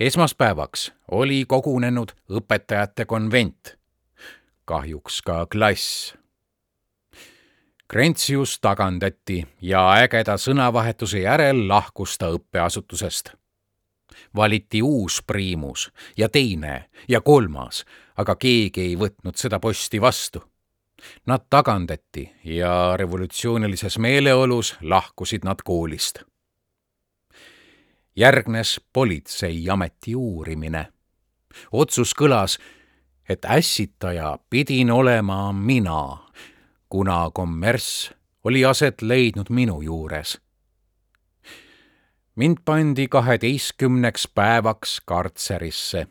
esmaspäevaks 0.00 0.92
oli 1.10 1.44
kogunenud 1.48 2.12
õpetajate 2.30 3.04
konvent, 3.04 3.78
kahjuks 4.64 5.22
ka 5.22 5.46
klass. 5.46 6.14
Grentsius 7.90 8.58
tagandati 8.60 9.46
ja 9.60 9.86
ägeda 10.02 10.36
sõnavahetuse 10.36 11.22
järel 11.24 11.68
lahkus 11.68 12.18
ta 12.18 12.28
õppeasutusest. 12.30 13.32
valiti 14.36 14.82
uus 14.82 15.22
priimus 15.22 15.90
ja 16.16 16.28
teine 16.28 16.90
ja 17.08 17.20
kolmas, 17.20 17.84
aga 18.16 18.36
keegi 18.36 18.80
ei 18.80 18.96
võtnud 18.96 19.36
seda 19.36 19.58
posti 19.60 20.00
vastu 20.00 20.42
Nad 21.26 21.40
tagandati 21.50 22.32
ja 22.44 22.96
revolutsioonilises 22.96 23.98
meeleolus 23.98 24.76
lahkusid 24.82 25.44
nad 25.44 25.56
koolist. 25.64 26.22
järgnes 28.16 28.80
politseiameti 28.92 30.14
uurimine. 30.14 30.92
otsus 31.72 32.14
kõlas, 32.20 32.58
et 33.28 33.44
ässitaja 33.44 34.38
pidin 34.50 34.90
olema 34.90 35.52
mina, 35.52 36.27
kuna 36.88 37.30
kommerss 37.34 38.12
oli 38.44 38.64
aset 38.64 39.02
leidnud 39.02 39.46
minu 39.50 39.80
juures. 39.80 40.40
mind 42.36 42.58
pandi 42.64 43.08
kaheteistkümneks 43.08 44.28
päevaks 44.34 45.00
kartserisse. 45.04 46.06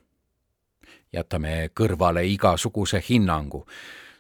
jätame 1.13 1.69
kõrvale 1.79 2.25
igasuguse 2.25 3.03
hinnangu 3.09 3.65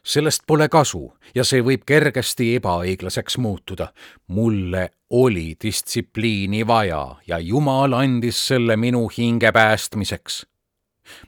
sellest 0.07 0.41
pole 0.47 0.69
kasu 0.69 1.13
ja 1.35 1.43
see 1.43 1.61
võib 1.61 1.83
kergesti 1.85 2.55
ebaõiglaseks 2.55 3.37
muutuda. 3.37 3.87
mulle 4.27 4.89
oli 5.09 5.55
distsipliini 5.63 6.67
vaja 6.67 7.15
ja 7.27 7.39
Jumal 7.39 7.93
andis 7.93 8.47
selle 8.47 8.77
minu 8.77 9.07
hinge 9.17 9.51
päästmiseks. 9.51 10.45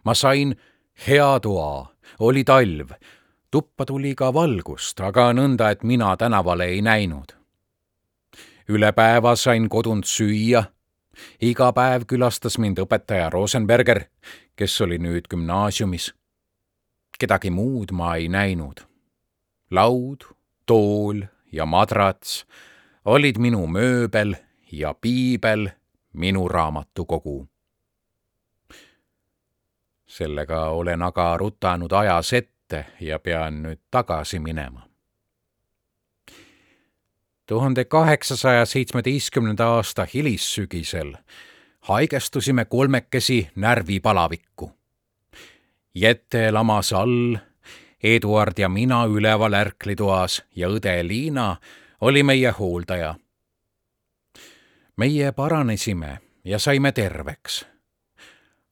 ma 0.03 0.13
sain 0.13 0.55
hea 1.07 1.39
toa, 1.39 1.95
oli 2.19 2.43
talv, 2.43 2.91
tuppa 3.51 3.85
tuli 3.85 4.15
ka 4.15 4.33
valgust, 4.33 4.99
aga 4.99 5.31
nõnda, 5.33 5.71
et 5.71 5.83
mina 5.83 6.15
tänavale 6.17 6.65
ei 6.65 6.81
näinud. 6.81 7.35
üle 8.69 8.91
päeva 8.91 9.35
sain 9.35 9.69
kodunt 9.69 10.05
süüa 10.05 10.63
iga 11.41 11.71
päev 11.73 12.05
külastas 12.05 12.57
mind 12.57 12.77
õpetaja 12.77 13.29
Rosenberger, 13.29 14.05
kes 14.55 14.81
oli 14.81 14.97
nüüd 14.97 15.25
gümnaasiumis 15.29 16.13
kedagi 17.19 17.49
muud 17.49 17.91
ma 17.91 18.15
ei 18.15 18.29
näinud. 18.29 18.79
laud, 19.71 20.23
tool 20.65 21.21
ja 21.51 21.65
madrats 21.65 22.45
olid 23.05 23.37
minu 23.37 23.67
mööbel 23.67 24.35
ja 24.71 24.93
piibel 24.93 25.69
minu 26.13 26.47
raamatukogu. 26.47 27.47
sellega 30.07 30.69
olen 30.69 31.01
aga 31.01 31.37
rutanud 31.37 31.91
ajas 31.91 32.33
ette 32.33 32.58
ja 32.99 33.19
pean 33.19 33.63
nüüd 33.63 33.79
tagasi 33.91 34.39
minema. 34.39 34.87
tuhande 37.45 37.85
kaheksasaja 37.85 38.65
seitsmeteistkümnenda 38.65 39.65
aasta 39.65 40.07
hilissügisel 40.13 41.13
haigestusime 41.81 42.65
kolmekesi 42.65 43.49
närvipalavikku 43.55 44.79
Jette 45.95 46.51
lamas 46.51 46.93
all, 46.93 47.37
Eduard 48.03 48.57
ja 48.57 48.69
mina 48.69 49.05
üleval 49.05 49.53
ärklitoas 49.53 50.43
ja 50.55 50.69
õde 50.69 50.93
Liina 51.03 51.57
oli 52.01 52.23
meie 52.23 52.51
hooldaja. 52.51 53.15
meie 54.97 55.31
paranesime 55.31 56.19
ja 56.43 56.59
saime 56.59 56.91
terveks. 56.91 57.65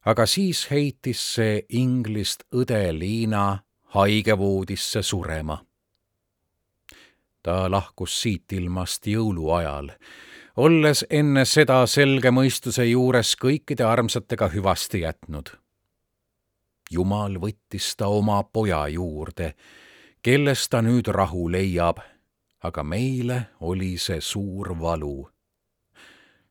aga 0.05 0.25
siis 0.25 0.71
heitis 0.71 1.33
see 1.35 1.65
Inglist 1.69 2.43
õde 2.55 2.99
Liina 2.99 3.59
haigevoodisse 3.97 5.01
surema. 5.01 5.65
ta 7.43 7.71
lahkus 7.71 8.21
siit 8.21 8.53
ilmast 8.53 9.07
jõuluajal 9.07 9.89
olles 10.57 11.05
enne 11.09 11.45
seda 11.45 11.79
selge 11.89 12.29
mõistuse 12.33 12.85
juures 12.85 13.31
kõikide 13.41 13.87
armsatega 13.87 14.49
hüvasti 14.53 15.01
jätnud. 15.01 15.49
jumal 16.91 17.39
võttis 17.41 17.95
ta 17.97 18.07
oma 18.07 18.43
poja 18.43 18.87
juurde, 18.87 19.53
kellest 20.21 20.69
ta 20.69 20.81
nüüd 20.81 21.07
rahu 21.07 21.49
leiab, 21.51 21.97
aga 22.63 22.83
meile 22.83 23.41
oli 23.59 23.97
see 23.97 24.21
suur 24.21 24.79
valu. 24.79 25.29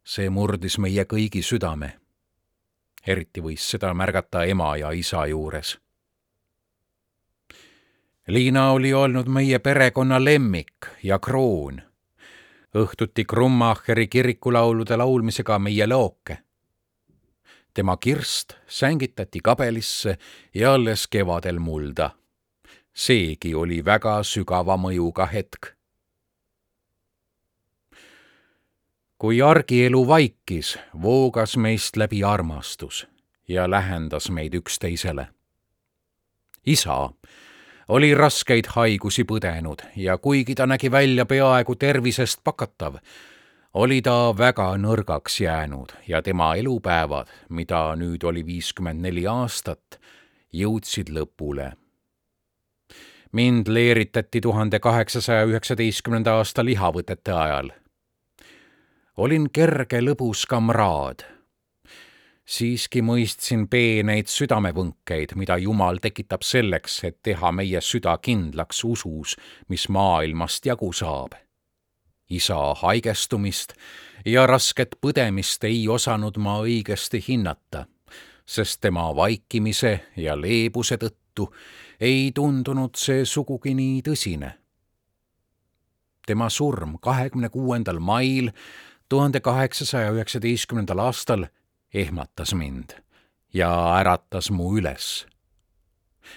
see 0.05 0.31
murdis 0.31 0.79
meie 0.79 1.05
kõigi 1.05 1.43
südame. 1.43 1.93
eriti 3.07 3.41
võis 3.41 3.71
seda 3.71 3.95
märgata 3.95 4.45
ema 4.45 4.77
ja 4.77 4.91
isa 4.91 5.27
juures 5.27 5.79
Liina 8.27 8.71
oli 8.71 8.95
olnud 8.95 9.27
meie 9.27 9.59
perekonna 9.59 10.25
lemmik 10.25 10.87
ja 11.03 11.19
kroon. 11.19 11.83
õhtuti 12.75 13.25
Krummacheri 13.25 14.09
kirikulaulude 14.09 14.97
laulmisega 14.97 15.59
meie 15.59 15.87
looke. 15.87 16.39
tema 17.75 17.97
kirst 17.97 18.53
sängitati 18.67 19.41
kabelisse 19.43 20.19
ja 20.55 20.75
alles 20.75 21.09
kevadel 21.09 21.59
mulda. 21.59 22.11
seegi 22.95 23.55
oli 23.55 23.85
väga 23.85 24.23
sügava 24.23 24.77
mõjuga 24.77 25.27
hetk. 25.27 25.67
kui 29.19 29.43
argielu 29.43 30.09
vaikis, 30.09 30.79
voogas 31.03 31.57
meist 31.57 31.97
läbi 31.97 32.25
armastus 32.25 33.07
ja 33.49 33.71
lähendas 33.71 34.31
meid 34.31 34.55
üksteisele. 34.55 35.29
isa 36.67 37.11
oli 37.89 38.15
raskeid 38.15 38.67
haigusi 38.75 39.25
põdenud 39.25 39.83
ja 39.97 40.19
kuigi 40.19 40.55
ta 40.55 40.67
nägi 40.67 40.91
välja 40.91 41.27
peaaegu 41.27 41.75
tervisest 41.75 42.41
pakatav, 42.45 42.99
oli 43.75 44.01
ta 44.03 44.35
väga 44.39 44.73
nõrgaks 44.81 45.41
jäänud 45.41 45.93
ja 46.09 46.23
tema 46.23 46.55
elupäevad, 46.55 47.29
mida 47.49 47.95
nüüd 47.97 48.25
oli 48.25 48.47
viiskümmend 48.47 49.03
neli 49.03 49.27
aastat, 49.27 50.01
jõudsid 50.53 51.13
lõpule. 51.13 51.73
mind 53.33 53.69
leeritati 53.69 54.41
tuhande 54.41 54.79
kaheksasaja 54.79 55.45
üheksateistkümnenda 55.45 56.33
aasta 56.33 56.65
lihavõtete 56.65 57.33
ajal. 57.33 57.71
olin 59.17 59.51
kerge 59.51 60.01
lõbus 60.01 60.47
kamraad 60.49 61.36
siiski 62.47 63.03
mõistsin 63.03 63.67
peeneid 63.69 64.31
südamevõnkeid, 64.31 65.35
mida 65.35 65.57
Jumal 65.59 65.99
tekitab 66.03 66.47
selleks, 66.47 67.01
et 67.05 67.19
teha 67.23 67.51
meie 67.53 67.81
süda 67.83 68.17
kindlaks 68.23 68.85
usus, 68.87 69.35
mis 69.69 69.89
maailmast 69.89 70.67
jagu 70.67 70.93
saab. 70.93 71.35
isa 72.31 72.75
haigestumist 72.75 73.73
ja 74.27 74.47
rasket 74.47 74.97
põdemist 75.01 75.65
ei 75.65 75.89
osanud 75.89 76.39
ma 76.43 76.59
õigesti 76.59 77.21
hinnata, 77.29 77.85
sest 78.47 78.81
tema 78.81 79.15
vaikimise 79.15 80.01
ja 80.17 80.35
leebuse 80.35 80.97
tõttu 80.97 81.53
ei 82.01 82.33
tundunud 82.35 82.97
see 82.97 83.25
sugugi 83.25 83.75
nii 83.75 84.03
tõsine. 84.03 84.51
tema 86.27 86.49
surm 86.51 86.99
kahekümne 86.99 87.49
kuuendal 87.49 87.99
mail 87.99 88.51
tuhande 89.09 89.41
kaheksasaja 89.41 90.11
üheksateistkümnendal 90.11 90.99
aastal 90.99 91.47
ehmatas 91.97 92.55
mind 92.55 92.91
ja 93.55 93.97
äratas 93.99 94.51
mu 94.51 94.77
üles. 94.79 95.27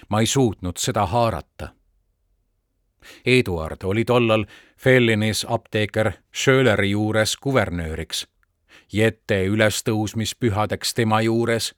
ma 0.08 0.20
ei 0.20 0.26
suutnud 0.26 0.76
seda 0.78 1.06
haarata. 1.06 1.68
Eduard 3.26 3.82
oli 3.84 4.04
tollal 4.04 4.44
Fellinis 4.78 5.46
apteeker 5.48 6.12
Schöleri 6.34 6.90
juures 6.90 7.36
kuvernööriks, 7.36 8.26
Jette 8.92 9.44
ülestõusmispühadeks 9.46 10.94
tema 10.94 11.20
juures, 11.20 11.74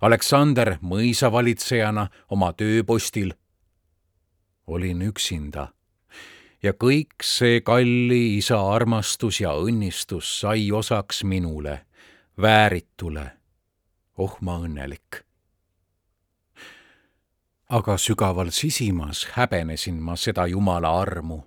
Aleksander 0.00 0.76
mõisavalitsejana 0.80 2.08
oma 2.28 2.52
tööpostil. 2.52 3.32
olin 4.66 5.02
üksinda 5.02 5.68
ja 6.62 6.72
kõik 6.72 7.22
see 7.22 7.60
kalli 7.60 8.36
isa 8.36 8.58
armastus 8.74 9.40
ja 9.40 9.52
õnnistus 9.54 10.40
sai 10.40 10.72
osaks 10.72 11.24
minule 11.24 11.86
vääritule. 12.42 13.32
oh 14.18 14.36
ma 14.40 14.58
õnnelik. 14.58 15.24
aga 17.68 17.96
sügaval 17.96 18.50
sisimas 18.50 19.26
häbenesin 19.32 19.94
ma 19.94 20.16
seda 20.16 20.46
Jumala 20.46 21.00
armu, 21.00 21.40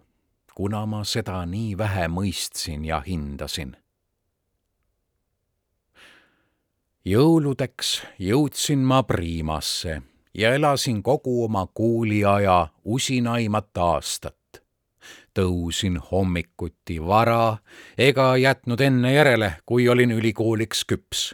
kuna 0.55 0.85
ma 0.85 1.03
seda 1.03 1.45
nii 1.45 1.77
vähe 1.77 2.07
mõistsin 2.07 2.85
ja 2.85 3.03
hindasin. 3.05 3.77
jõuludeks 7.05 8.01
jõudsin 8.19 8.79
ma 8.79 9.03
Priimasse 9.03 10.01
ja 10.33 10.53
elasin 10.53 11.03
kogu 11.03 11.43
oma 11.43 11.67
kooliaja 11.67 12.67
usinaimat 12.85 13.77
aastat 13.77 14.38
tõusin 15.39 15.99
hommikuti 16.11 16.99
vara 17.05 17.57
ega 17.97 18.31
jätnud 18.37 18.81
enne 18.81 19.13
järele, 19.13 19.53
kui 19.65 19.87
olin 19.89 20.11
ülikooliks 20.11 20.83
küps. 20.85 21.33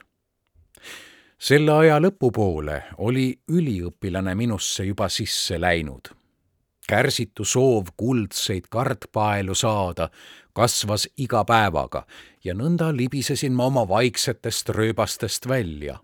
selle 1.40 1.72
aja 1.72 1.98
lõpupoole 2.00 2.82
oli 2.98 3.40
üliõpilane 3.52 4.36
minusse 4.36 4.86
juba 4.86 5.10
sisse 5.10 5.62
läinud. 5.62 6.14
kärsitu 6.88 7.46
soov 7.46 7.88
kuldseid 7.98 8.68
kardpaelu 8.70 9.56
saada 9.56 10.10
kasvas 10.54 11.08
iga 11.18 11.44
päevaga 11.46 12.06
ja 12.44 12.54
nõnda 12.54 12.92
libisesin 12.96 13.54
ma 13.54 13.66
oma 13.66 13.88
vaiksetest 13.88 14.70
rööbastest 14.70 15.48
välja 15.48 16.00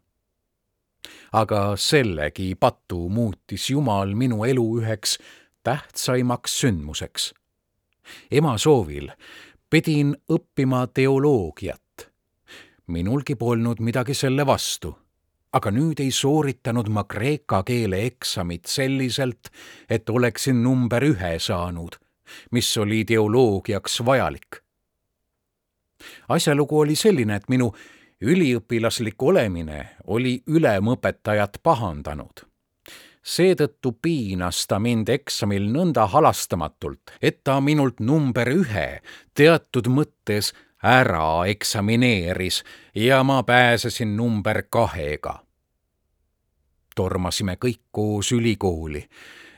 aga 1.31 1.75
sellegi 1.77 2.55
patu 2.55 3.09
muutis 3.09 3.69
Jumal 3.69 4.15
minu 4.15 4.43
elu 4.45 4.65
üheks 4.81 5.17
tähtsaimaks 5.63 6.59
sündmuseks 6.59 7.33
ema 8.31 8.57
soovil 8.57 9.11
pidin 9.69 10.15
õppima 10.29 10.87
teoloogiat. 10.93 11.79
minulgi 12.87 13.35
polnud 13.35 13.79
midagi 13.79 14.13
selle 14.13 14.45
vastu, 14.45 14.91
aga 15.53 15.71
nüüd 15.71 15.99
ei 16.03 16.11
sooritanud 16.11 16.89
ma 16.91 17.03
kreeka 17.03 17.61
keele 17.63 18.01
eksamit 18.05 18.65
selliselt, 18.67 19.47
et 19.89 20.09
oleksin 20.09 20.63
number 20.63 21.03
ühe 21.07 21.39
saanud, 21.39 21.95
mis 22.51 22.77
oli 22.77 23.05
teoloogiaks 23.05 24.01
vajalik. 24.05 24.59
asjalugu 26.29 26.79
oli 26.79 26.95
selline, 26.95 27.35
et 27.35 27.49
minu 27.49 27.71
üliõpilaslik 28.21 29.23
olemine 29.23 29.89
oli 30.07 30.43
ülemõpetajat 30.47 31.63
pahandanud 31.63 32.50
seetõttu 33.23 33.91
piinas 34.01 34.65
ta 34.67 34.79
mind 34.79 35.09
eksamil 35.09 35.69
nõnda 35.69 36.07
halastamatult, 36.09 37.13
et 37.21 37.43
ta 37.43 37.59
minult 37.61 37.99
number 37.99 38.49
ühe 38.49 39.01
teatud 39.37 39.87
mõttes 39.87 40.53
ära 40.83 41.45
eksamineeris 41.47 42.63
ja 42.95 43.23
ma 43.23 43.43
pääsesin 43.43 44.17
number 44.17 44.63
kahega. 44.69 45.43
tormasime 46.95 47.55
kõik 47.55 47.79
koos 47.91 48.31
ülikooli 48.31 49.07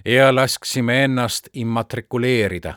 ja 0.05 0.35
lasksime 0.35 1.03
ennast 1.03 1.47
immatrikuleerida. 1.53 2.73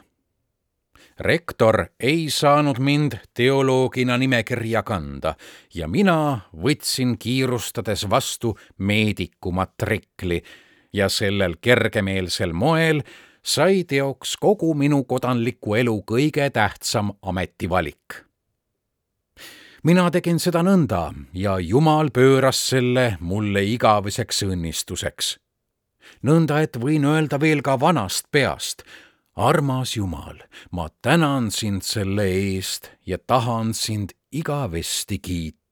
rektor 1.21 1.87
ei 2.01 2.31
saanud 2.31 2.79
mind 2.79 3.13
teoloogina 3.35 4.19
nimekirja 4.19 4.83
kanda 4.83 5.35
ja 5.75 5.89
mina 5.89 6.41
võtsin 6.63 7.17
kiirustades 7.19 8.11
vastu 8.11 8.59
meediku 8.79 9.53
matrikli 9.53 10.43
ja 10.97 11.09
sellel 11.13 11.57
kergemeelsel 11.61 12.53
moel 12.57 13.03
sai 13.47 13.85
teoks 13.85 14.37
kogu 14.41 14.73
minu 14.75 15.05
kodanliku 15.05 15.77
elu 15.81 15.97
kõige 16.13 16.51
tähtsam 16.51 17.13
ametivalik. 17.23 18.23
mina 19.83 20.11
tegin 20.11 20.41
seda 20.43 20.65
nõnda 20.67 21.13
ja 21.33 21.59
Jumal 21.59 22.11
pööras 22.11 22.63
selle 22.69 23.17
mulle 23.21 23.63
igaveseks 23.65 24.43
õnnistuseks. 24.43 25.37
nõnda, 26.23 26.63
et 26.63 26.77
võin 26.77 27.05
öelda 27.05 27.41
veel 27.41 27.63
ka 27.63 27.81
vanast 27.81 28.27
peast, 28.31 28.83
armas 29.37 29.97
Jumal, 29.97 30.43
ma 30.71 30.89
tänan 31.03 31.51
sind 31.51 31.83
selle 31.83 32.25
eest 32.25 32.91
ja 33.07 33.19
tahan 33.19 33.75
sind 33.75 34.13
igavesti 34.33 35.19
kiita 35.19 35.66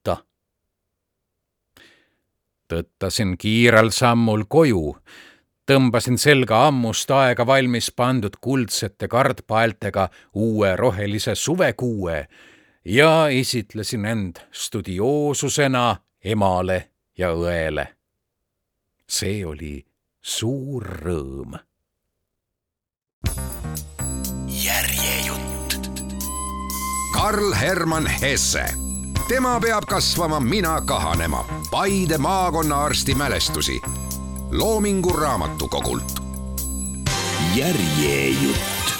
tõttasin 2.74 3.36
kiirel 3.38 3.90
sammul 3.94 4.44
koju, 4.48 4.96
tõmbasin 5.66 6.18
selga 6.18 6.66
ammust 6.68 7.10
aega 7.14 7.46
valmis 7.46 7.90
pandud 7.90 8.36
kuldsete 8.40 9.08
kardpaeltega 9.08 10.08
uue 10.34 10.74
rohelise 10.76 11.34
suvekuue 11.34 12.26
ja 12.84 13.28
esitlesin 13.28 14.04
end 14.04 14.42
studioosusena 14.52 15.96
emale 16.24 16.90
ja 17.18 17.32
õele. 17.32 17.86
see 19.08 19.44
oli 19.46 19.84
suur 20.20 20.82
rõõm. 20.82 21.58
järjejutt 24.48 25.90
Karl 27.14 27.52
Hermann 27.52 28.06
Hesse. 28.06 28.93
Tema 29.28 29.60
peab 29.60 29.84
kasvama 29.86 30.40
Mina 30.40 30.80
kahanema, 30.80 31.44
Paide 31.70 32.18
maakonnaarsti 32.18 33.14
mälestusi. 33.14 33.80
Loomingu 34.50 35.12
Raamatukogult. 35.12 36.20
järjejutt 37.54 38.93